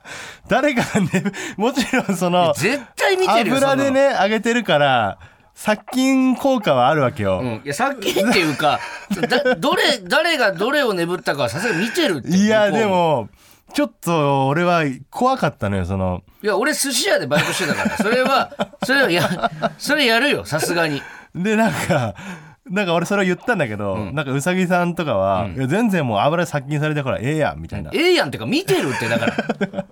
[0.47, 5.17] 誰かがねもちろんその絶対見てるよ油でね揚げてるから
[5.55, 7.61] 殺菌効果はあるわけよ、うん。
[7.63, 8.79] いやさっきっていうか
[9.29, 13.29] だどれ誰がどれを眠ったかはさすがに見てるっていやでも
[13.73, 16.23] ちょっと俺は怖かったのよその。
[16.43, 17.97] いや俺寿司屋でバイトしてたから。
[17.97, 18.51] それは
[18.83, 21.01] それはやそれやるよさすがに。
[21.33, 22.13] でなんか
[22.69, 29.85] なんか俺それを言ったんだけど、なんかうさぎさんとかは、いや全然もう油で殺菌されてからええやんみたいな、ええやんってか見てるってだから。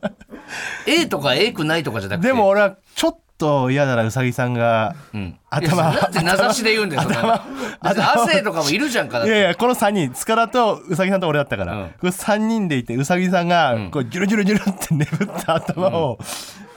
[0.88, 2.28] A とか A くないとかじゃなくて。
[2.28, 11.90] でも俺はちょっと嫌だなうさぎさんが、うん、頭なんで名指しで言うんだよそんなのだって亜生とかもいるじゃんかいやいやこの3人塚田とうさぎさんと俺だったから、うん。
[11.90, 16.20] これ3人でいてうさぎさんがこうジュルジュルジュルって眠った頭を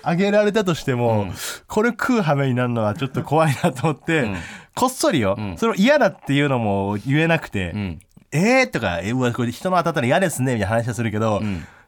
[0.04, 1.26] 上げられたとしても、
[1.66, 4.28] これ食う羽目になるのはちょっと怖いなと思って、
[4.74, 7.98] こっそりよ、それを嫌だっていうのも言えなくて、ん。
[8.30, 11.42] えーとか、えうわこれ人の当たったら嫌ですねみたいな話はするけど、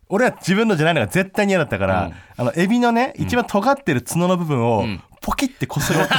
[0.09, 4.87] 俺は自分のじゃないのが絶対に嫌だったから、あのエビのね一番尖ってる角の部分を
[5.21, 6.14] ポキって こっそり折って、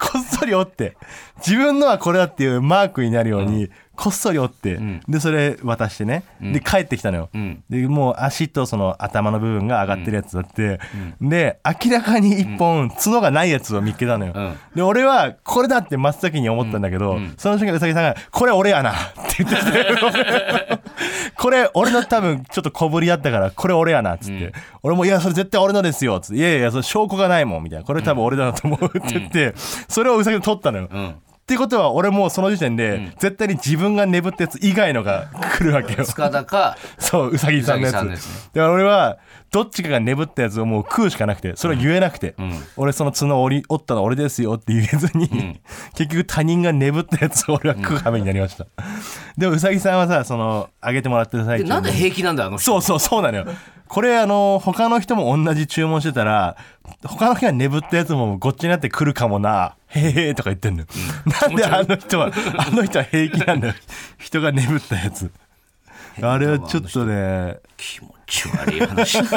[0.00, 0.96] こっそり折って
[1.38, 4.78] 自分のはこれだっていうマークになるように、こっそり折って、
[5.08, 7.62] でそれ渡してね、で帰ってきたのよ、ん。
[7.70, 10.80] でもう足とその頭の部分が上がってるやつだって、
[11.20, 14.56] で明らかに一本角がないやつを見っけたのよ、ん。
[14.74, 18.94] で俺はこれだって真っ先に思ったんだけど、その瞬間うさぎさんが「これ俺やな」っ
[19.36, 20.84] て言ってて。
[21.36, 24.52] これ俺の多分ちょっと小ぶりだったからこれ俺やなっつって、
[24.82, 29.54] 俺も「いやそれ絶対俺のですよ」っつって「いやいやそれ証拠がないもん」みたいな「これ多分俺だなと思う」って言って、
[29.88, 35.26] それをうさぎで取ったのよ、んってことは俺もうその時点で、絶対に自分が眠ったやつ以外のが
[35.58, 36.06] 来るわけよ。
[36.06, 38.50] 塚田か そううさぎさんのやつ。
[38.54, 39.18] で俺は
[39.54, 42.34] どっちかが眠ったやつをもう食うしかなくてそれを言えなくて、
[42.76, 45.60] 俺その角を折り折ったの俺ですよって言えずに、
[45.94, 48.66] 結局他人が眠ったやつを俺は食う羽目になりました、
[49.38, 52.64] でもうさぎさんはさそのあげてもらってる最中なんで平気なんだあの人。
[52.64, 53.46] そうそうそうなのよ。
[53.86, 56.56] これあの他の人も同じ注文してたら
[57.04, 59.76] 他の人が眠ったやつもごっちになってくるかもな。
[59.86, 60.86] へへとか言ってんのよ、
[61.46, 63.74] なんであの人はあの人は平気なんだよ。
[64.18, 65.30] 人が眠ったやつ。
[66.20, 69.18] あれはちょっとね気持ち悪い話。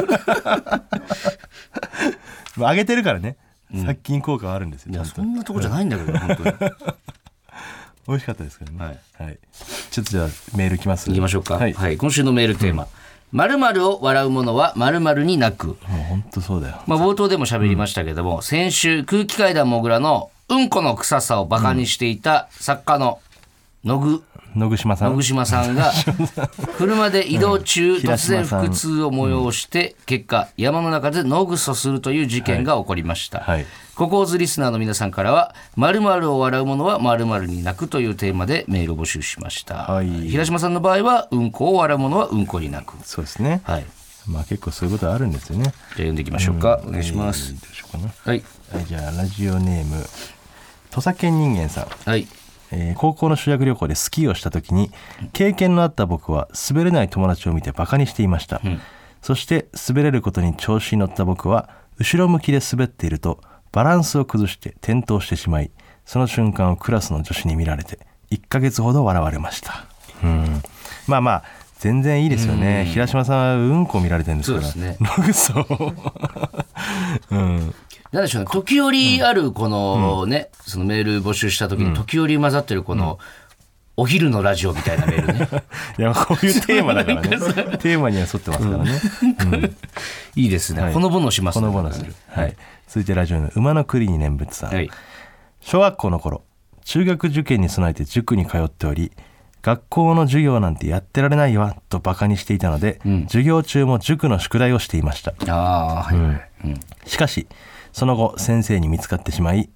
[2.63, 3.37] あげてるからね。
[3.73, 5.15] 殺菌効果はあるんですよちゃんと。
[5.15, 6.53] そんなとこじゃないんだけど本当に。
[8.07, 8.85] 美味しかったですけどね。
[8.85, 8.99] はい。
[9.23, 9.39] はい、
[9.91, 11.11] ちょっとじゃあメールいきます。
[11.11, 11.55] いきましょうか。
[11.55, 11.71] は、はい。
[11.95, 12.87] い、今週のメールテーマ。
[13.33, 15.67] 〇〇を笑うものは〇〇になく。
[15.67, 15.77] もう
[16.09, 16.81] 本当そうだよ。
[16.87, 23.19] まあ、冒頭でも喋りましたけども、先週空気階段もぐらのうんこの臭さをバカにしていた作家の
[23.83, 24.23] 野ぐ
[24.55, 25.11] 野口さん。
[25.11, 25.91] 野口島さんが
[26.77, 33.65] 車で移動中、突然腹痛を催して、結果山の中で野ぐそするという事件が起こりました、はい。
[33.95, 40.29] ココーズリスナーの皆さんからは「〇〇を笑うものは〇〇に泣く」というテーマでメールを募集しました、はい。
[40.29, 42.93] 平島さんの場合は「うんこを笑うものはうんこに泣く。
[43.03, 43.85] そうですね」はい。
[44.27, 45.63] まあ結構そういうことあるんですよね。
[45.63, 48.43] じゃあ読んでいきましょうか、お願いします、どうしようかなはい。
[48.71, 50.05] はいじゃあラジオネーム
[50.91, 51.87] 土佐犬人間さん。
[52.09, 52.27] はい
[52.71, 54.91] えー高校の修学旅行でスキーをした時に
[55.33, 58.61] 経験のあった僕は滑れない友達を見てバカにしていました、
[59.21, 63.39] そして滑れることに調子に乗った僕は後ろ向きで滑っていると
[63.71, 65.71] バランスを崩して転倒してしまい
[66.05, 67.99] その瞬間をクラスの女子に見られて
[68.31, 69.85] 1ヶ月ほど笑われました。
[70.23, 70.61] うん。
[71.07, 71.43] まあまあ
[71.79, 72.85] 全然いいですよね。
[72.85, 74.67] 平島さんはうんこ見られてるんですから。
[74.67, 74.87] そうで
[75.33, 75.61] すね。
[77.31, 77.35] う。
[77.37, 77.73] ん。
[78.11, 78.49] なんでしょうね。
[78.51, 83.19] 時折あるこのね、そのメール募集した時に時折混ざってるこの、
[83.99, 85.49] お昼のラジオみたいなメールね。
[85.97, 87.29] いやこういうテーマだからね。
[87.77, 89.71] テーマには沿ってますからね、
[90.35, 90.93] いいですね、はい。
[90.93, 91.61] ほのぼのしますね。
[91.61, 92.55] このボーナスはい。
[92.87, 94.89] 続いてラジオの馬の栗に念仏さん、はい。
[95.61, 96.43] 小学校の頃
[96.85, 99.11] 中学受験に備えて塾に通っており
[99.61, 105.33] 学校の授業なんてやってられないわとバカにしていたので、授業中も塾の宿題をしていました。
[105.47, 106.49] あはい、はい。
[106.65, 106.79] うん。
[107.05, 107.47] しかし
[107.91, 109.69] その後先生に見つかってしまい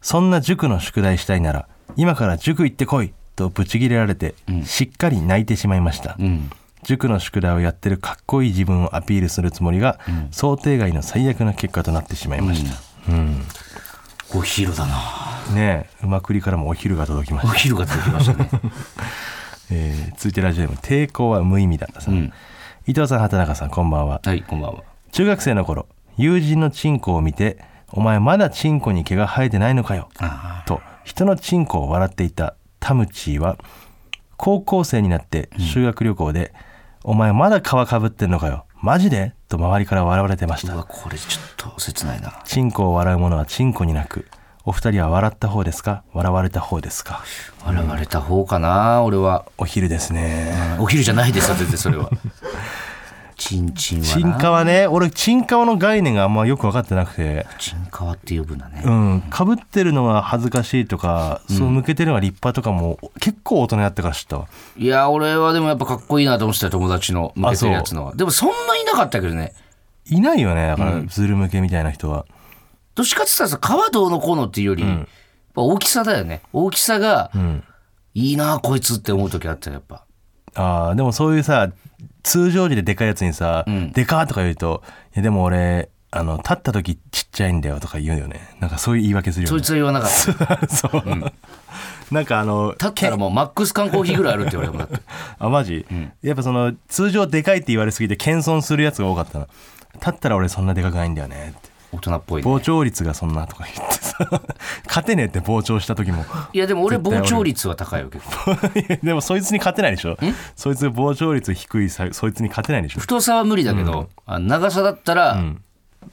[0.00, 4.34] そんな塾の宿題したいなら今から塾行ってこいとブチギレられて、
[4.64, 6.50] しっかり泣いてしまいました、うん。
[6.84, 9.98] 塾の宿題をやってるかっこいい自分をアピールするつもりが、
[10.30, 12.76] 想定外の最悪な結果となってしまいました、
[14.36, 14.94] お昼だな
[15.52, 18.48] ねえ馬栗からもお昼が届きました、お昼が届きましたね。
[19.70, 22.32] えー続いてラジオネーム抵抗は無意味だったさん、うん。
[22.86, 24.20] 伊藤さん畑中さんこんばんは。
[24.24, 24.82] はいこんばんは。
[25.12, 27.58] 中学生の頃友人のチンコを見て
[27.92, 33.56] 「お前まだチンコに毛が生えてないのかよ」あと人のチンコを笑っていたタムチーは
[34.36, 36.52] 高校生になって修学旅行で
[37.04, 40.74] 「お前まだ皮かぶってんのかよマジで?」と周りから笑われてました。
[40.82, 42.40] これちょっと切ないな。
[42.44, 44.26] チンコを笑う者はチンコになく
[44.66, 46.04] お二人は笑った方ですか？
[46.14, 47.22] 笑われた方ですか？
[47.66, 49.44] 笑われた方かな俺は。
[49.58, 50.54] お昼ですね。
[50.78, 52.10] お昼じゃないですよ全然それは。
[53.36, 54.12] チンチンはな。
[54.14, 54.86] チンカワね。
[54.86, 57.46] 俺チンカワの概念があんまよく分かってなくて。
[57.58, 59.20] チンカワって呼ぶんだね、うん。
[59.28, 64.48] かぶってるのが恥ずかしいとか、そう向けてるのが立派とかも結構大人やってから知ったわ。
[64.78, 68.14] いや俺はでもやっぱかっこいいなと思ってたよ友達の向けてるやつのは。
[68.14, 69.52] でもそんないなかったけどね。
[70.06, 70.68] いないよね。
[70.68, 72.24] だからズル向けみたいな人は、
[72.94, 75.06] どっちかって言ったらどうのこうのっていうより、やっ
[75.54, 76.42] ぱ大きさだよね。
[76.52, 77.30] 大きさが、
[78.14, 80.04] いいなこいつって思う時あったよやっぱ。
[80.54, 81.70] ああでもそういうさ
[82.22, 84.82] 通常時ででかいやつにさ「でか!」とか言うと
[85.14, 88.54] 「いやでも俺あの立った時ちっちゃいんだよ」とか言うよね。
[88.60, 89.58] なんかそういう言い訳するよね。
[89.58, 90.10] そいつは言わなかっ
[90.60, 90.68] た。
[90.70, 91.02] そう、
[92.14, 95.04] なんかあの立ったらもうマックス缶コーヒーぐらいあるって言われたもんだって。
[95.38, 95.84] あマジ、
[96.22, 99.48] やっぱその通常でかいって言われすぎて謙遜するやつが多かったな
[99.94, 102.48] 立ったら俺そんなでかくないんだよねって大人っぽいね。
[102.48, 104.42] 膨張率がそんなとか言ってさ。
[104.86, 106.24] 勝てねえって膨張した時も。
[106.52, 108.56] いやでも俺膨張率は高いよ結構
[109.02, 110.16] でもそいつに勝てないでしょ。
[110.56, 113.00] そいつ膨張率低いさそいつに勝てないでしょ。
[113.00, 115.42] 太さは無理だけど、あ長さだったら、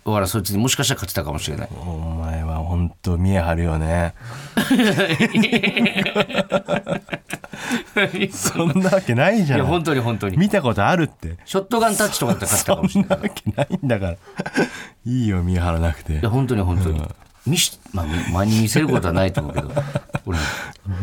[0.04, 1.70] ほらそいつにもしかしたら勝てたかもしれない。
[1.86, 4.14] お前は本当見え張るよね。
[8.32, 9.60] そんなわけないじゃん。
[9.60, 10.38] いや本当に本当に。
[10.38, 11.38] 見たことあるって。
[11.46, 13.10] ショットガンタッチとかだったら勝ってたかもしれない。
[13.10, 14.18] そんなわけないんだから
[15.06, 16.14] いいよ見え張らなくて。
[16.14, 17.02] いや本当に本当に、
[17.48, 19.72] 見しまあ前に見せることはないと思うけど。
[20.26, 20.38] 俺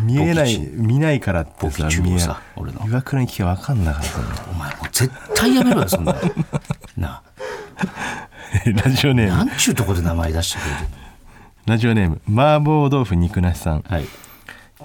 [0.05, 2.87] 見えない見ないからってさ見えさ俺の。
[2.87, 6.15] 岩倉に聞けば分かんなからそんなお前もう絶対やめろよそんな
[6.97, 7.23] な
[8.85, 9.37] ラジオネーム。
[9.37, 10.77] なんちゅうとこで名前出してくれる
[11.67, 12.21] ラジオネーム。
[12.29, 13.83] 麻婆豆腐肉なしさん。
[13.89, 14.07] はい。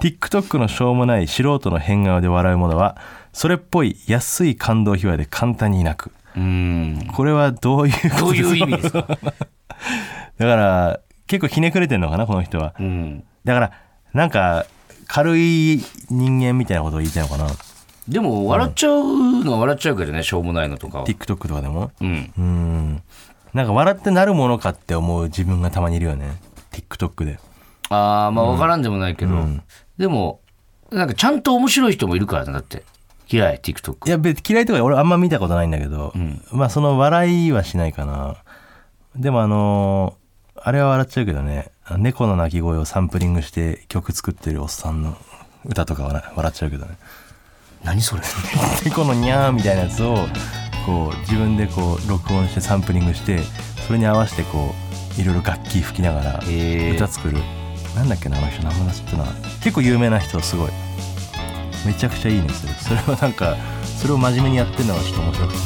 [0.00, 2.96] TikTok のしょうもない素人の変顔で笑うものは
[3.32, 7.06] それっぽい安い感動秘話で簡単に泣くうーん。
[7.12, 9.06] これはどういうういう意味ですか？
[9.08, 12.74] だから結構ひねくれてんのかなこの人は。
[12.78, 13.24] うん。
[13.44, 13.72] だから
[14.12, 14.66] なんか
[15.06, 17.46] 軽い人間みたいなことを言いたいのかな。
[18.08, 21.06] でも笑っちゃうのは笑っちゃうけどねしょうもないのとかは。
[21.06, 21.90] TikTok とかでも。
[22.00, 22.32] うん。
[22.36, 23.02] うん。
[23.54, 26.36] なんか笑ってなるものかって思う自分がたまにいるよね。
[26.72, 27.38] TikTok で。
[27.90, 29.34] ああまあ分からんでもないけど、
[29.98, 30.40] でも
[30.90, 32.82] なんかちゃんと面白い人もいるからねだって
[33.30, 36.12] 嫌い TikTok いや別に嫌いとか俺あんま見たことないんだけど、
[36.52, 38.36] まあその笑いはしないかな。
[39.16, 40.24] でもあのー
[40.66, 45.14] あれは笑っちゃうけどね猫の鳴き声をサンプリングして曲作ってるおっさんの
[45.66, 46.96] 歌とかはな笑っちゃうけどね。
[47.82, 48.22] 何それ？
[48.82, 50.26] でこのニャーみたいなやつを
[50.86, 53.40] こう自分でこう録音してサンプリングして
[53.86, 54.74] それに合わせてこ
[55.18, 56.40] ういろいろ楽器吹きながら
[56.94, 57.36] 歌作る、
[57.94, 59.24] なんだっけなあの人名前知ってな。
[59.62, 60.70] 結構有名な人すごい
[61.84, 62.72] めちゃくちゃいいねそれ。
[62.74, 63.56] それはなんか
[63.98, 65.58] それを真面目にやってるのがちょっと面白くて。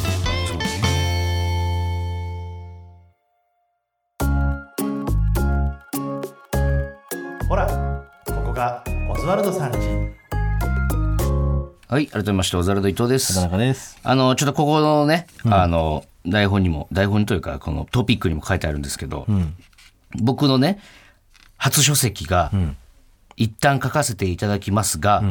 [7.47, 7.67] ほら
[8.25, 9.77] ここがオズワルドさんち。
[11.87, 13.33] はい改めましてオザルド伊藤です。
[13.33, 13.97] 田中です。
[14.03, 19.55] あのちょっとここのね、あの台本にも台本というかこのトピックにも書いてあるんですけど、ん。
[20.21, 20.79] 僕のね
[21.57, 22.51] 初書籍が、
[23.37, 25.23] 一旦書かせていただきますが、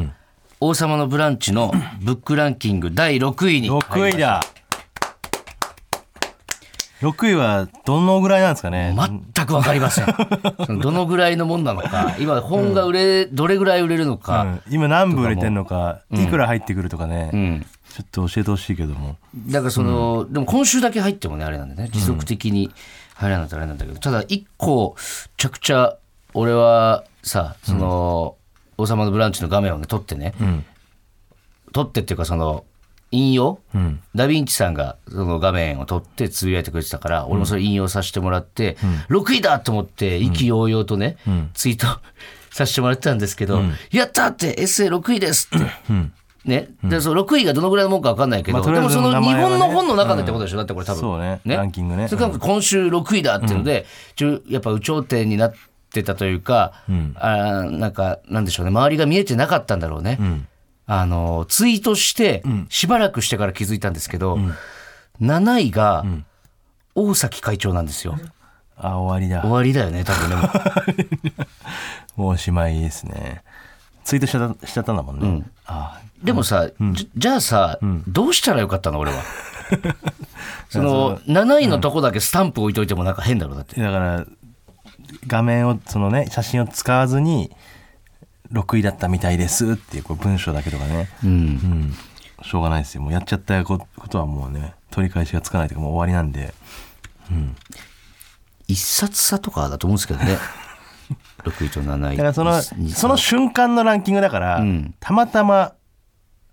[0.61, 1.71] 王様のブランチの
[2.03, 4.41] ブックランキング第6位に6位だ。
[6.99, 8.93] 6位はどのぐらいなんですかね？
[8.93, 10.05] 全く分かりません。
[10.81, 14.61] どのぐらいのもんなのか今本が売れ、どれぐらい売れるのか、うん。
[14.69, 17.65] 今何部売れてんのかいくら入ってくるとかね、うん。
[17.95, 19.15] ちょっと教えてほしいけども。
[19.47, 21.87] だからその、でも今週だけ入ってもねあれなんでね。
[21.89, 22.69] 持続的に
[23.15, 25.03] 入らないとあれなんだけど、ただ一個め
[25.37, 25.95] ちゃくちゃ
[26.33, 28.35] 俺はさその、
[28.79, 30.65] 王様のブランチの画面をね撮ってね、ん。
[31.73, 32.65] 撮ってっていうかその
[33.11, 33.99] 引用、ん。
[34.15, 38.77] ダヴィンチさんがその画面を撮ってつぶやいてくれてたから、俺もそれ引用させてもらって、
[39.09, 41.17] 6位だと思って意気揚々とね、
[41.53, 41.87] ツイート
[42.51, 43.61] させてもらってたんですけど、
[43.91, 45.65] やったってエッセイ6位ですって。
[46.45, 51.01] ね、でその6位がどのぐらいのもんか分かんないけど、まあとりあえずでもその日本の本の中でってことでしょ、だってこれ多分。
[51.01, 51.41] そうね。
[51.45, 52.07] ランキングね。
[52.07, 55.57] それから今週6位だっていうので、ちょやっぱ有頂天になって
[56.03, 56.73] たというか、
[57.15, 58.69] あーなんかなんでしょうね。
[58.69, 60.19] 周りが見えてなかったんだろうね、
[60.85, 64.37] あのツイートしてしばらくしてから気づいたんですけど、
[65.21, 66.05] 7位が
[66.95, 68.17] 大崎会長なんですよ。
[68.77, 69.41] あ終わりだ。
[69.41, 70.35] 終わりだよね多分ね。
[72.15, 73.43] もうおしまいですね。
[74.03, 77.77] ツイートしちゃったしちゃったんだもんね、あでもさ、じじゃあさ、
[78.07, 79.21] どうしたらよかったの俺は？
[80.69, 83.79] その7位のとこだけスタンプ置いといてもなんか変だろだって。
[83.81, 84.25] だから
[85.27, 87.51] 画面をそのね写真を使わずに
[88.51, 91.29] 6位だったみたいですっていうこう文章だけとかね、うん。
[91.29, 91.93] うん、
[92.43, 93.01] しょうがないですよ。
[93.01, 96.53] もうやっちゃったこことはもうね取り返しがつかないというかもう終わりなんで。
[98.67, 100.37] 一冊差とかだと思うんですけどね。
[101.43, 104.93] 6位と7位だからその一その瞬間のランキングだから、ん。
[104.99, 105.73] たまたま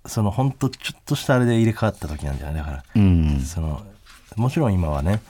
[0.07, 2.57] その本当ちょっとしたあれで入れ替わった時なんじゃない？
[2.57, 3.41] だから、うん。
[3.41, 3.83] その
[4.37, 5.21] もちろん今はね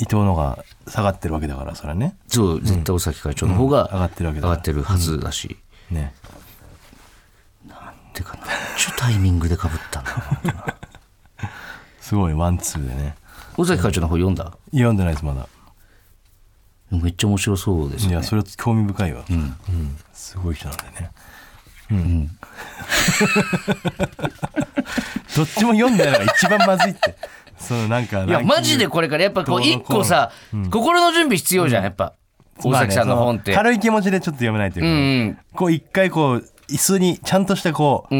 [0.00, 2.16] 伊藤のが下がってるわけだからそれはね。
[2.26, 5.58] そう絶対尾崎会長の方が上がってるわけだ上がってるはずだし、
[5.90, 6.14] ね。
[8.14, 8.44] てかな。
[8.44, 8.46] ん
[8.78, 10.74] ちゅうタイミングでかぶったんだろうな。
[12.00, 13.14] すごいワンツーでね。
[13.58, 14.56] 尾崎会長の方読んだ？
[14.72, 15.46] 読んでないですまだ。
[16.90, 18.14] めっちゃ面白そうですよね。
[18.14, 19.54] いやそれは興味深いわ、うん。
[20.14, 21.10] すごい人なんでね。
[21.90, 22.26] うん、
[25.36, 27.16] どっちも読んでないのが一番まずいって
[27.60, 30.32] そのなんかいやマジでこれからやっぱこう一個さ、
[30.70, 32.14] 心の準備必要じゃんやっぱ。
[32.62, 38.14] 大崎さんの本って、軽い気持ちでちょっと読めないというか、うんこう一回こう椅子にちゃんとしたこう、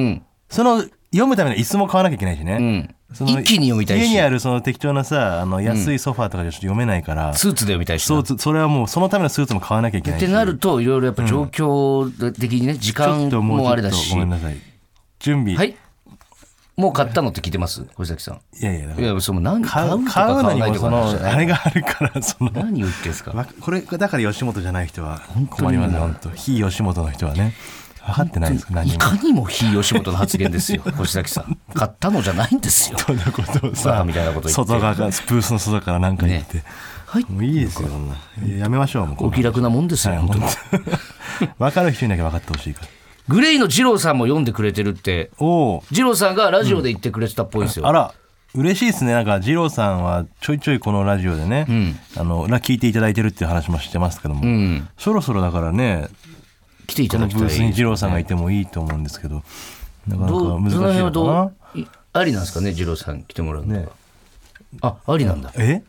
[0.48, 0.80] その
[1.12, 4.04] 読むための椅子も買わなきゃいけないしね、一気に読みたいし。
[4.06, 8.06] 家にあるその適当なさあの安いソファーとかじゃちょっと読めないから、スーツで読みたいしな。
[8.06, 10.22] そうつそれはもうそのためのスーツも買わなきゃいけないし。
[10.22, 14.10] ってなるといろいろやっぱ状況的にね時間もあれだし。
[14.12, 14.56] ごめんなさい。
[15.18, 15.76] 準備、はい
[16.80, 17.84] もう買ったのって聞いてます？
[17.94, 18.40] 小崎さん。
[18.58, 23.32] いやいやいらやその何買う買うのにもそのあれがあるからその何言ってんすか？
[23.32, 25.20] わこれだから吉本じゃない人は
[25.50, 27.54] 困りますね本当非吉本の人はね
[28.06, 28.94] 分かってないです何も。
[28.94, 31.58] いかにも非吉本の発言ですよ 小崎さん。
[31.74, 32.98] 買ったのじゃないんですよ。
[32.98, 36.62] そんなことをさみたいなこと外側からスプースの外から何か言って、
[37.04, 37.26] はい。
[37.28, 38.16] もういいですよそんな。
[38.58, 40.44] やめましょうもうお気楽なもんですよ、はい本当に。
[41.58, 42.88] 分かる人にだけ分かってほしいから
[43.28, 45.30] グレイの二郎さんも読んでくれてるって。
[45.38, 48.14] 二郎さんがラジオで言ってくれてたっぽいですよ、あら
[48.54, 49.12] 嬉しいですね。
[49.12, 51.66] なんか二郎さんはちょいちょいこのラジオでね、
[52.16, 54.88] あのら聞いていただいてるっていう話もしてますけども、うん。
[54.98, 56.08] そろそろだからね
[56.86, 57.40] 来ていただきたい。
[57.40, 59.42] ブースに二郎さんがいてもいいと思うんですけど。
[60.08, 61.84] なかなか難しいそのかな？
[62.12, 63.88] ありなんですかね二郎さん来てもらうのは、ね。
[64.80, 65.52] あありなんだ。
[65.56, 65.82] え？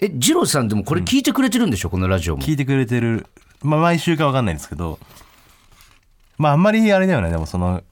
[0.00, 2.42] え二郎さんでもこれ聞いてくれてるんでしょ、このラジオも。
[2.42, 3.26] 聞いてくれてる、
[3.62, 4.98] まあ、毎週か分かんないですけど
[6.40, 7.30] まああんまりあれだよね。
[7.30, 7.82] でもその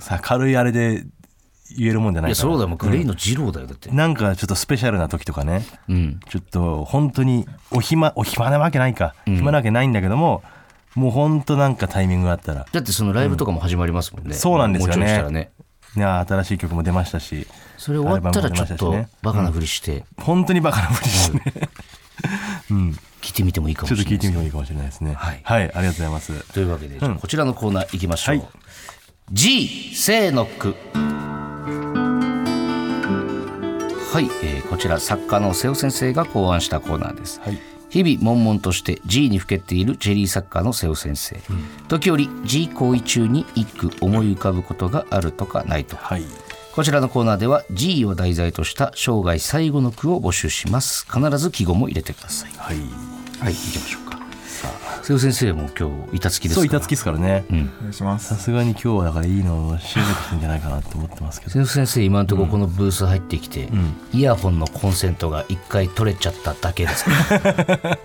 [0.00, 1.04] さ軽いあれで
[1.76, 2.48] 言えるもんじゃないいから。
[2.48, 2.68] やそうだよ。
[2.68, 3.88] もうグレイの二郎だよだって。
[3.92, 5.64] なんかちょっとスペシャルな時とかね。
[5.88, 6.20] うん。
[6.28, 10.42] ちょっと本当にお暇お暇なわけないか、暇なわけないんだけども
[10.96, 12.66] もう本当なんかタイミングがあったら。
[12.70, 14.96] だってそのライブとかも始まりますもんね、そうなんですよね。
[14.96, 15.52] もうちょいしたらね。
[15.94, 17.46] ね新しい曲も出ましたし。
[17.78, 19.18] それ終わったらちょっとアルバムも出ましたしね。
[19.22, 20.04] バカなふりして。
[20.18, 21.36] 本当にバカなふりして。
[21.36, 21.68] ね、
[23.24, 24.28] 聞いてみてもいいかもちょっと聞いしれないですね。
[24.28, 25.14] てみてもいいかもしれないですね。
[25.14, 25.40] はい。
[25.46, 26.52] ありがとうございます。
[26.52, 28.48] というわけで、こちらのコーナー行きましょう、はい。
[29.32, 30.74] G 生の句
[34.12, 37.58] はい、えーこちら作家の瀬尾先生が考案したコーナーです、はい。
[37.90, 41.36] 日々悶々として G にふけているジェリー作家の瀬尾先生、
[41.88, 46.04] 時折 G 行為中に一句思い浮かぶことがあるとかないとか。
[46.04, 46.24] はい。
[46.74, 51.06] こちらのコーナーでは G を題材とした生涯最後の句を募集します。
[51.06, 52.50] 必ず記号も入れてください。
[52.56, 53.13] はい
[53.44, 54.18] はい行きましょうか。
[55.02, 56.60] 瀬尾先生も今日板付きですか？
[56.60, 58.34] そう板付きですからね、お願いします。
[58.34, 61.52] さすがに今日はだからいいのを仕上げてきてんじゃないかなと思ってますけど。
[61.52, 63.68] 瀬尾先生今のところこのブース入ってきて、
[64.14, 67.04] イヤホンのコンセントが一回取れちゃっただけです。
[67.04, 67.98] か ら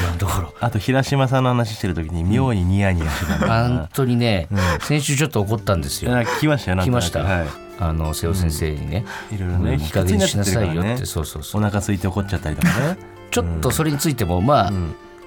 [0.00, 0.54] 今のところ。
[0.60, 3.68] あと平島さんの話してる時に妙にニヤニヤしてたんだな。
[3.68, 4.48] 本当にね、
[4.80, 6.10] 先週ちょっと怒ったんですよ。
[6.40, 7.48] 来ましたよ来ました、はい。
[7.78, 10.96] あの瀬尾先生にね、いろいろね、うんいい加減にしなさいよって、ね。
[11.04, 11.60] そうそうそう。
[11.60, 12.96] お腹空いて怒っちゃったりとかね
[13.30, 14.72] ちょっとそれについてもまあ、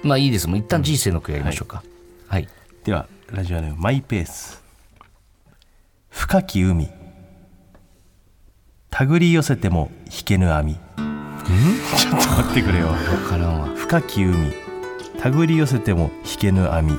[0.02, 0.48] まあいいです。
[0.48, 1.82] もう一旦人生の句やりましょうか、
[2.28, 2.48] はい。
[2.84, 4.62] ではラジオネームマイペース。
[6.10, 6.88] 深き海。
[8.90, 10.72] 手繰り寄せても引けぬ網。
[10.72, 10.76] ん？
[10.76, 12.88] ちょっと待ってくれよ。
[12.88, 13.66] 分からんわ。
[13.76, 14.52] 深き海。
[15.18, 16.92] 手繰り寄せても引けぬ網。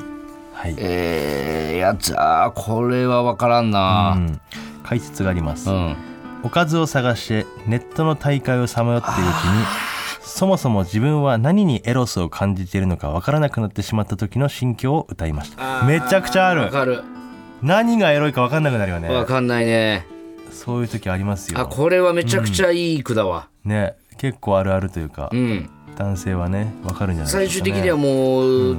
[0.54, 4.42] はい、えー、やつあーこれは分からんうな、ん、
[4.84, 5.96] 解説があります、うん。
[6.44, 9.95] おかずを探してネットの大会をさまよっているうちに
[10.36, 15.86] そもそも自分は何にエロスを感じているのかわからなくなってしまった時の心境を歌いました。
[15.86, 16.64] めちゃくちゃある。
[16.64, 17.04] 分かる。
[17.62, 19.08] 何がエロいか分かんなくなるよね。
[19.08, 20.06] 分かんないね。
[20.52, 21.60] そういう時ありますよ。
[21.62, 23.48] あこれはめちゃくちゃいい句だわ。
[23.64, 23.96] ね。
[24.18, 25.70] 結構あるあるというか、うん。
[25.96, 28.78] 男性はね分かるんじゃない最ですか、ね、終的にはもう、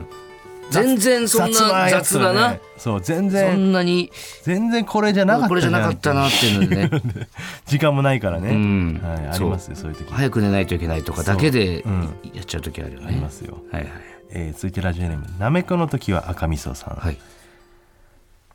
[0.71, 4.11] 全然そんなやつ雑だな、ねそう全そ然んなに。
[4.43, 7.29] 全然これじゃなかったこれじゃなかったなっていうのでね。
[7.67, 9.01] 時間もないからね、うん。
[9.03, 10.13] はい、ありますよそういう時。
[10.13, 11.93] 早く寝ないといけないとかだけでそう。
[11.93, 12.03] うん。
[12.35, 13.07] やっちゃう時あるよね。
[13.09, 13.93] ありますよ、はいはい。
[14.31, 17.19] えー続いてラジオネームなめこの時は赤味噌さん、はい。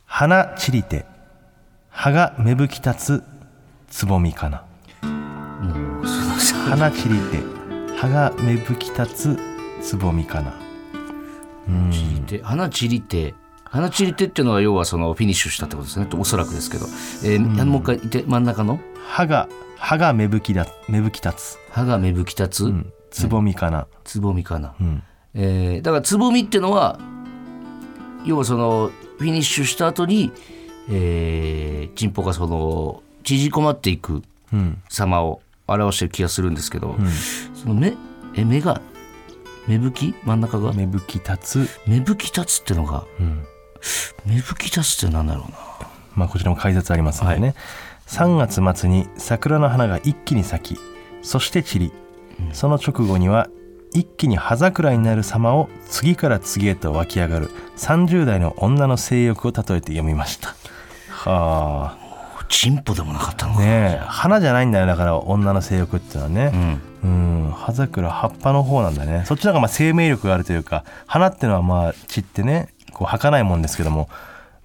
[0.05, 1.05] 花散りて
[1.89, 3.23] 葉が芽吹き立つ
[3.89, 4.65] つぼみかな。
[5.01, 7.39] もうその花散りて
[7.97, 9.39] 葉が芽吹き立つ
[9.81, 10.53] つぼみかな
[11.91, 16.07] 散り手花散り手花散り手っていうのは要はそのフィニッシュしたってことですね。
[16.17, 16.85] おそらくですけど、
[17.23, 18.79] えーもう一回言って真ん中の？
[19.07, 19.47] 葉が
[19.77, 25.03] 葉が芽吹きだ芽吹き立つ、葉が芽吹き立つ、うん、つぼみかな、つぼみかな、うん。
[25.33, 26.99] えーだからつぼみっていうのは
[28.25, 30.31] 要はそのフィニッシュした後に、
[30.89, 34.81] えー、チンポがその縮こまっていくうん。
[34.89, 36.97] 様を表してる気がするんですけど、
[37.53, 37.93] その目
[38.35, 38.81] え目が
[39.71, 40.15] 芽吹き？
[40.25, 40.73] 真ん中が？
[40.73, 43.05] 芽吹き立つ、芽吹き立つってのが？
[43.19, 43.45] うん。
[44.25, 45.57] 芽吹き立つって何だろうな。
[46.13, 47.55] まあ、こちらも解説ありますのでね、
[48.07, 50.79] 3月末に桜の花が一気に咲き
[51.21, 51.93] そして散り、
[52.51, 53.47] その直後には
[53.93, 60.53] 一気に葉桜になる様を次から次へと湧き上がる30代の女の性欲を例えて読みました。
[61.09, 61.97] は
[62.49, 64.05] チンポでもなかったのあか、ねえ。
[64.05, 64.85] 花じゃないんだよ。
[64.85, 66.51] だから女の性欲っていうのはね。
[66.53, 69.23] うんうん葉桜葉っぱの方なんだね。
[69.25, 74.09] そっちの方がまあ生命力があるというか花っていうのはまあ散ってねこう儚いもんですけども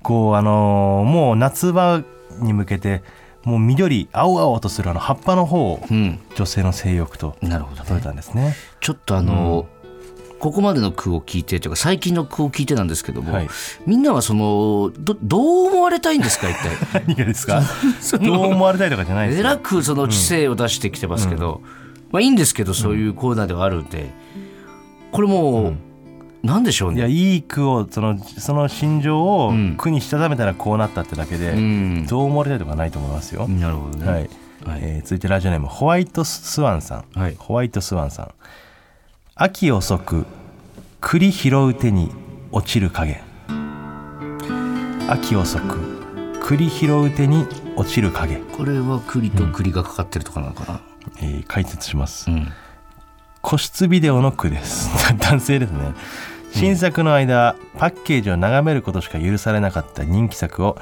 [0.03, 2.03] こうあのーもう夏場
[2.41, 3.03] に向けて
[3.45, 6.19] もう緑青々とするあの葉っぱの方をうん。
[6.35, 8.55] 女性の性欲となるほど例えたんですね。
[8.81, 9.67] ちょっとあの、
[10.39, 13.49] ここまでの句を聞いてというか最近の句を聞いてなんですけども、はい。
[13.87, 16.57] みんなはそのどどう思われたいんですか一
[16.93, 17.03] 体？
[17.07, 17.63] 何がですか？
[18.21, 19.59] どう思われたいとかじゃないですえらよ。
[19.59, 21.63] くその知性を出してきてますけど、
[22.13, 24.11] まあいいんですけどそういうコーナーではあるんで
[25.13, 25.77] これもう、
[26.47, 32.07] なんでしょういやねいい句をそのその心情をん句にしたためたらこうなったってだけで、うん。
[32.07, 33.49] どう思われたいとかないと思いますよ。
[33.49, 34.31] なるほどね、はい、
[34.65, 34.81] はい。
[34.83, 37.37] えー続いてラジオネームホワイトスワンさん、はい。
[37.39, 38.31] ホワイトスワンさん。
[39.35, 40.27] 秋遅く
[41.01, 42.11] 栗拾う手に
[42.53, 43.21] 落ちる影。
[45.09, 45.79] 秋遅く
[46.43, 47.47] 栗拾う手に
[47.77, 50.81] 落ちる影、これは栗と栗がかかってるとかなのかな、
[51.19, 52.49] えー解説します、うん。
[53.43, 54.91] 個室ビデオの句です。
[55.19, 55.95] 男性ですね。
[56.53, 60.79] 新作の間、パッケージを眺めることしか許されなかった人気作を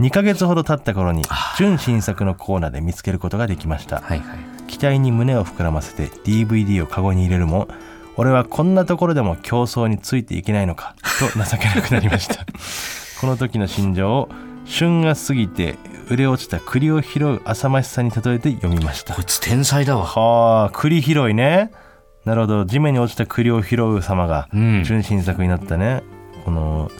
[0.00, 1.22] 2ヶ月ほど経った頃に
[1.56, 4.38] 純新作のコーナーで見つけることができました、はいはい。
[4.66, 7.68] 期待に胸を膨らませて DVD をカゴに入れるも
[8.16, 12.44] 俺はこんなところでも競争についていけないのかと情けなくなりました。
[13.20, 14.28] この時の心情を
[14.64, 15.76] 旬が過ぎて
[16.08, 19.14] 売れ落ちた栗を拾う浅ましさに例えて読みました。
[19.14, 20.04] こいつ天才だわ。
[20.04, 21.70] はあ栗拾いね。
[22.24, 22.64] なるほど。
[22.64, 24.84] 地面に落ちた栗を拾う様がうん。
[24.84, 26.02] 純新作になったね。
[26.44, 26.90] この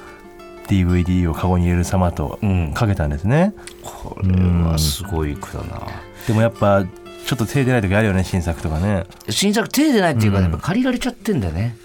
[0.68, 2.72] DVD をカゴに入れる様とうん。
[2.72, 4.30] かけたんですね、これ
[4.64, 5.82] はすごい句だな。
[6.26, 6.84] でもやっぱ
[7.26, 9.04] ちょっと手出ない時あるよね新作とかね。
[9.28, 11.76] 新作手出ないっていうか、ねやっぱ借りられちゃってんだよね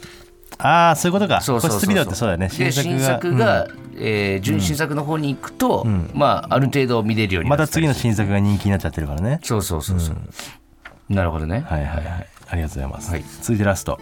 [0.59, 1.41] ああそういうことか。
[1.41, 2.49] そうそうってそうだよね。
[2.49, 9.39] で新が作が、えー純新作の方に行くと、まあある程度見れるよううんまになった次の新作が人気になっちゃってるからね。
[9.43, 12.27] そうそうそうそう、なるほどね、はいはいはい。
[12.49, 13.23] ありがとうございます、はい。
[13.41, 13.99] 続いてラスト。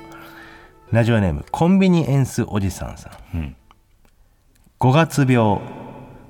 [0.92, 3.56] ラジオネームコンビニエンスおじさんさん、うん。
[4.80, 5.60] 5月病。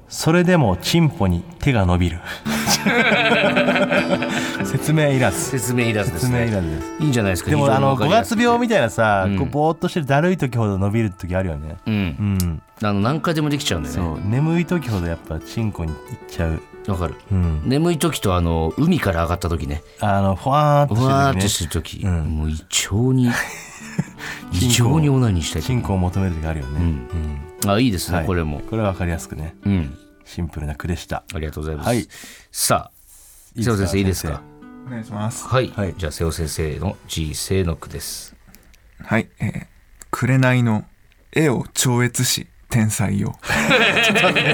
[0.08, 2.20] それでもチンポに手が伸びる
[4.66, 5.40] 説明いらず。
[5.40, 6.88] 説明いらずです説明いねらずです。
[7.00, 8.38] いいんじゃないですかでもあの5非常にわかりやすく。
[8.38, 9.38] 月病みたいなさ、うん。
[9.38, 11.78] こうぼーっとしてるだるい時ほど伸びる時あるよね。
[11.86, 11.94] うん。
[11.94, 12.62] うん。
[12.82, 14.30] あの何回でもできちゃうんだよそねう。
[14.30, 15.98] 眠い時ほどやっぱチンコにいっ
[16.28, 16.62] ちゃう。
[16.88, 17.16] わかる。
[17.32, 17.62] うん。
[17.66, 19.82] 眠い時とあの海から上がった時ね。
[20.00, 22.24] あのふわーっとふわーっとししてる時、うん。
[22.38, 23.30] もう異常に
[24.52, 27.10] 異常にオナニーしたい時てる時チンコを求める時あるよね、うん。
[27.64, 27.72] うん。
[27.72, 28.26] あいいですね、はい。
[28.26, 28.60] これも。
[28.70, 29.56] これは分かりやすくね。
[29.66, 29.98] うん。
[30.26, 31.24] シンプルな句でした。
[31.34, 32.08] ありがとうございます、はい。
[32.52, 32.92] さあ
[33.62, 34.42] 瀬尾先生いいですか？
[34.86, 35.48] お願いします。
[35.48, 35.96] はい、はい。
[35.98, 38.36] じゃあ瀬尾先生の G 正の句です。
[39.00, 39.28] はい。
[39.40, 39.66] えー、
[40.12, 40.86] 紅の
[41.32, 43.36] 絵を超越し、天才よ。
[43.50, 44.54] え？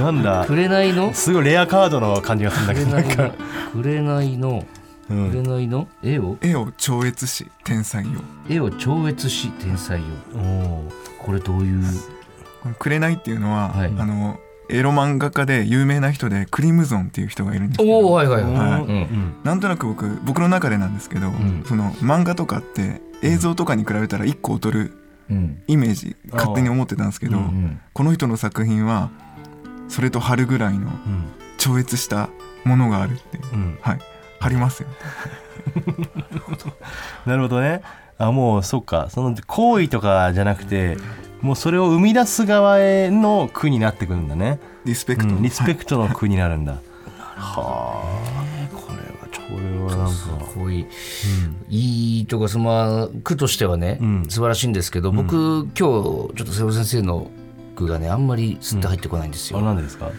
[0.00, 0.44] なんだ？
[0.46, 1.12] 紅の？
[1.12, 3.22] すごいレアカードの感じがするんだけど。
[3.24, 3.32] なん。
[3.32, 3.32] 紅の？
[3.32, 3.34] か、
[3.72, 4.66] 紅の？
[5.10, 5.88] うん、紅の？
[6.04, 8.20] 絵を絵を超越し、天才よ。
[8.48, 10.06] 絵を超越し天才よ。
[10.34, 10.90] おー。
[11.18, 11.84] これどういう？
[12.78, 13.94] 紅っていうのは、はい。
[13.98, 14.38] あの、
[14.70, 17.90] エロ漫画家で有名な人でクリムゾンっていう人がいるんですけど。
[17.90, 18.82] おおはいはいはい、はい。
[18.82, 21.64] うんなんとなく僕僕の中でなんですけど、ん。
[21.66, 24.92] その漫画とかって映像とかに比べたら一個劣る
[25.30, 25.62] うん。
[25.66, 27.80] イメージ勝手に思ってたんですけど、うんうん。
[27.92, 29.10] この人の作品は
[29.88, 31.24] それと春ぐらいのうん。
[31.56, 32.28] 超越した
[32.64, 33.38] ものがあるって
[33.80, 33.98] はい。
[34.38, 34.88] 貼りますよ。
[37.26, 37.82] なるほどね。
[38.18, 39.08] あもうそっか。
[39.10, 40.96] その行為とかじゃなくて
[41.40, 46.80] もうそれを生み出す側への句になってくるんだね、リスペクト、うんリスペはいクトの句になるんだ、
[47.36, 48.68] はあ。
[48.74, 50.12] これはちょこれはなん。
[50.12, 50.86] すかごい、
[51.68, 54.26] いいとかそのまあ句としてはね、うん。
[54.28, 57.30] 素晴らしいんですけど僕、今日ちょっと瀬尾先生の
[57.76, 60.10] 句がねあんまりすって入ってこないんですよ、あなんでですか？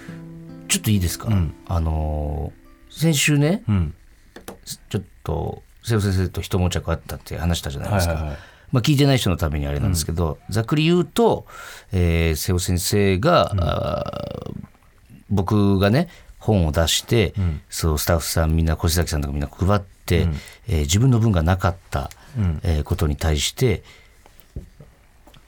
[0.67, 1.53] ちょっといいですか、うん。
[1.67, 2.59] あのー
[2.91, 3.93] 先週ねうん。
[4.89, 8.39] ちょっと瀬尾先生と一悶着あったって話したじゃないですか、はいはいはい
[8.71, 11.45] まあ、聞いてない人のためにあれなんですけど、ざっくり言うと、
[11.91, 13.53] えー瀬尾先生が、
[15.29, 16.09] 僕がね
[16.39, 17.33] 本を出して、
[17.69, 20.27] そうスタッフさんみんな越崎さんとかみんな配って、
[20.67, 22.59] えー自分の分がなかった、うん。
[22.63, 23.83] えーことに対して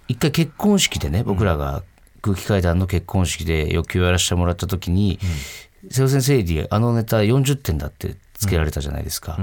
[0.07, 1.84] 一回結婚式でね僕らが
[2.22, 5.19] 空気階段の結婚式で欲求をやらせてもらった時に、
[5.89, 9.39] 瀬尾先生にあのネタ40点だってつけられたじゃないですか、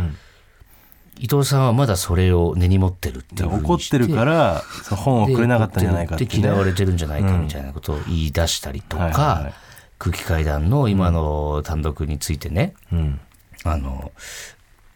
[1.19, 9.55] 伊藤さんはまだそれを根に持ってるって怒ってるから本をくれなかったんじゃないかって,、で嫌われてるんじゃないかみたいなことを言い出したりとか、はいはいはい。
[9.99, 13.21] 空気階段の今の単独についてね、うん。
[13.64, 14.12] あの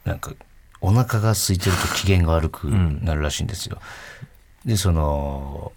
[0.04, 0.32] なんか
[0.80, 3.78] お腹が空いてると機嫌が悪くなるらしいんですよ。
[4.64, 5.72] でその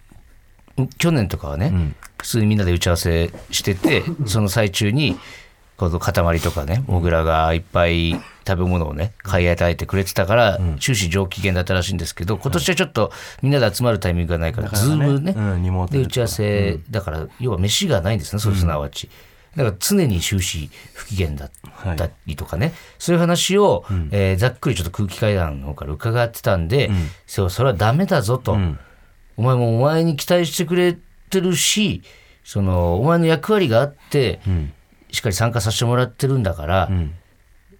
[0.98, 5.18] 去年とかはね、普通にみんなで打ち合わせしてて その最中に
[5.76, 8.12] この塊とかねモグラがいっぱい
[8.46, 13.12] 食べ物をね買い与えてくれてたから、終始上機嫌だったらしいんですけど今年はちょっと
[13.42, 15.32] みんなで集まるタイミングがないから、ズームね、
[15.86, 15.98] で。
[15.98, 19.10] で打ち合わせ、だから要は飯がないんですねそれすなわち、
[19.56, 21.50] だから常に終始不機嫌だっ
[21.96, 26.90] たりとかね、そういう話を、えーざっくりちょっと空気階段の方から伺ってたんで、
[27.26, 28.56] そうそれはダメだぞと、
[29.36, 30.96] お前もお前に期待してくれ
[31.28, 32.02] てるし
[32.44, 34.40] そのお前の役割があって、
[35.16, 36.90] しっかり参加させてもらってるんだから、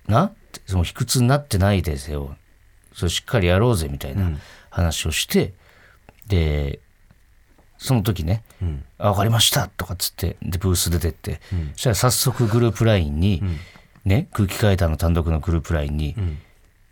[0.09, 2.35] なってその卑屈になってないですよ。
[2.95, 4.31] それしっかりやろうぜみたいな
[4.71, 5.53] 話をして、
[6.27, 6.81] で
[7.77, 8.43] その時ね
[8.97, 11.41] 「あ分かりました」とかっつってでブース出てって、
[11.75, 13.43] そしたら早速グループ LINE に、
[14.07, 16.17] ね空気階段の単独のグループ LINE に、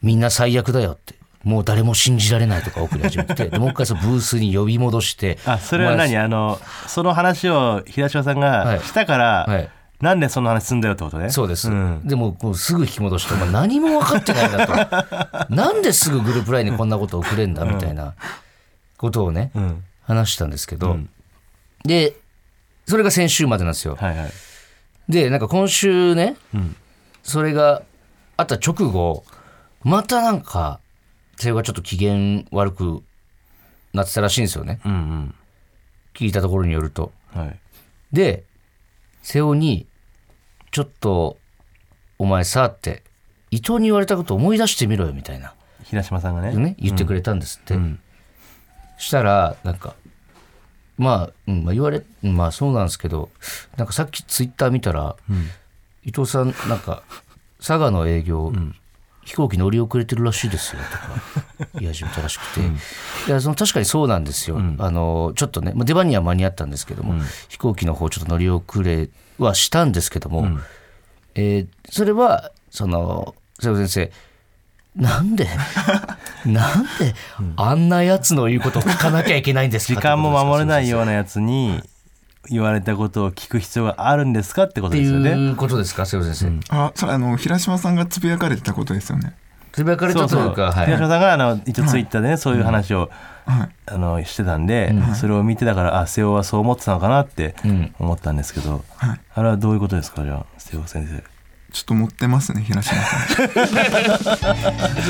[0.02, 1.14] みんな最悪だよ」って。
[1.42, 6.16] もう誰も信じられないとか送り始めて でもう一回そのブースに呼び戻してあそれは何？
[6.16, 8.76] あのその話を平島さんはい。
[8.78, 9.68] がしたから、はい
[10.04, 11.30] なんでその話すんだよってことね。
[11.30, 12.02] そうです、ん。
[12.04, 14.74] でもこうすぐ引き戻して「お前何も分かってないな」と
[15.54, 18.14] 「なんですぐグループ LINE にこんなこと送れんだ」みたいな
[18.98, 19.84] ことをね、うん。
[20.02, 20.98] 話したんですけど、
[21.84, 22.14] で
[22.86, 23.96] それが先週までなんですよ。
[23.96, 24.30] はいはい。
[25.08, 26.36] でなんか今週ね、
[27.22, 27.82] それが
[28.36, 29.24] あった直後
[29.82, 30.80] またなんか
[31.36, 33.02] 瀬尾がちょっと機嫌悪く
[33.92, 34.80] なってたらしいんですよね。
[34.84, 35.34] うん
[36.12, 37.12] 聞いたところによると。
[37.34, 37.58] うんはい。
[38.12, 38.44] で
[39.22, 39.86] 瀬尾に
[40.74, 41.38] 「ちょっと
[42.18, 43.04] お前さ」って
[43.52, 45.54] 伊藤に言われたこと思い出してみろよみたいな、
[45.84, 46.52] 平島さんがね。
[46.52, 48.00] ね、言ってくれたんですって、ん。
[48.98, 49.94] したらなんか
[50.98, 53.30] まあ、うんまあ、言われまあそうなんですけど
[53.76, 55.14] なんかさっきツイッター見たら、
[56.04, 57.04] 伊藤さんなんか
[57.58, 58.52] 佐賀の営業
[59.24, 67.14] 飛行機乗り遅れてるらしいですよとか言い始めたらしくて、いやその確かにそうなんですよ、あのちょっとね、まあ、出番には間に合ったんですけども、
[67.48, 69.08] 飛行機の方ちょっと乗り遅れ
[69.38, 70.46] はしたんですけども、
[71.34, 74.12] えーそれはその瀬尾先生
[74.96, 75.48] なんで
[76.46, 77.14] なんで
[77.56, 80.00] あんなやつの言うことを聞かなきゃいけないんですか？
[80.00, 81.82] 時間も守れないようななやつに
[82.50, 85.30] 言われたことを聞く必要があるんですかってことですよね。
[85.30, 86.06] いうことですか？
[86.06, 89.34] 瀬尾先生、あそれあの平島さんがつぶやかれてたことですよね。
[89.72, 90.86] つぶやかれたというかはい。
[90.86, 93.10] 東島さんがあの一応ツイッターでね、そういう話を、
[93.46, 93.70] はい。
[93.86, 97.54] あのしてたんで、それを見てたからあ瀬尾はそう思ってたのかなって
[97.98, 99.20] 思ったんですけど、はい。
[99.34, 101.33] あれはどういうことですかじゃあ瀬尾先生。
[101.74, 103.48] ちょっと持ってますね平島さん。
[103.48, 103.54] で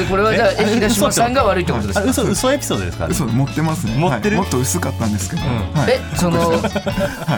[0.09, 0.65] これはじゃあえ？
[0.77, 2.07] 平島さんが悪いってことですか？
[2.07, 3.07] あ嘘嘘エピソードですか？
[3.07, 3.95] 嘘持ってますね。
[3.99, 4.39] 持ってる？
[4.39, 4.47] はい。
[4.47, 5.49] もっと薄かったんですけど、は
[5.87, 5.91] い。
[5.91, 6.53] えその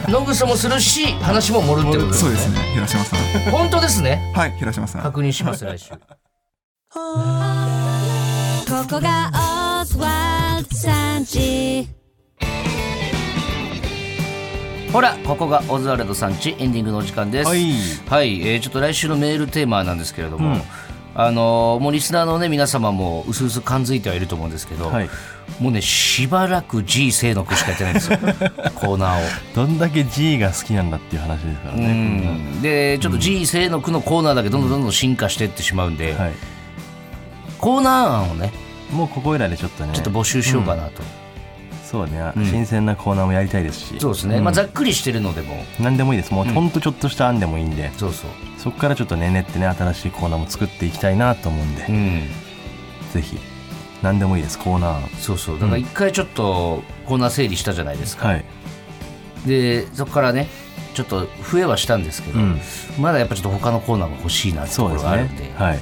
[0.08, 2.60] 野草もするし話も盛るってことですねそうですね。
[2.74, 3.18] 平島さん。
[3.50, 4.32] 本当ですね？
[4.36, 5.02] はい平島さん。
[5.02, 5.90] 確認します来週。
[5.90, 5.96] こ
[8.88, 9.30] こが
[9.80, 11.88] オズワルドさんち
[14.92, 17.72] ほらここがオズワルドさんちエンディングのお時間ですはい
[18.08, 20.62] はい、えーちょっと来週のメールテーマなんですけれども、うん
[21.18, 25.08] あのーもうリスナーのね皆様もうすうす感づいてはいると思うんですけど、はい
[25.60, 28.18] もうねしばらく G 清の句しかやってないんですよ
[28.74, 29.22] コーナーを。
[29.54, 31.86] どんだけ G が好きなんだっていう話ですからうね。
[31.92, 36.32] んでちょっと G 清の句のコーナーだけどんどんどんどん進化していってしまうんで、はい。
[37.58, 38.52] コーナー案をね
[38.92, 39.90] もうここいらでちょっとね。
[39.94, 41.02] ちょっと募集しようかなと、
[41.96, 44.00] そうね、うん新鮮なコーナーもやりたいですし。
[44.00, 46.34] そうですね、んまあ、ざっくりしてるのでも何でもいいです。
[46.34, 52.22] もううんほんとちょっとした案でもいいんで、そうそう、そこからちょっとね練ってね新しいコーナーも作っていきたいなと思うんで、うん、
[53.12, 53.38] ぜひ
[54.02, 55.08] 何でもいいですコーナー案。
[55.18, 58.44] そうそうだから一回ちょっとコーナー整理したじゃないですか、はい。
[59.46, 60.48] でそこからね
[60.94, 62.60] ちょっと増えはしたんですけど、うん。
[62.98, 65.54] まだやっぱちょっと他のコーナーも欲しいなってとこそうですろがあるんでね。
[65.56, 65.80] はい。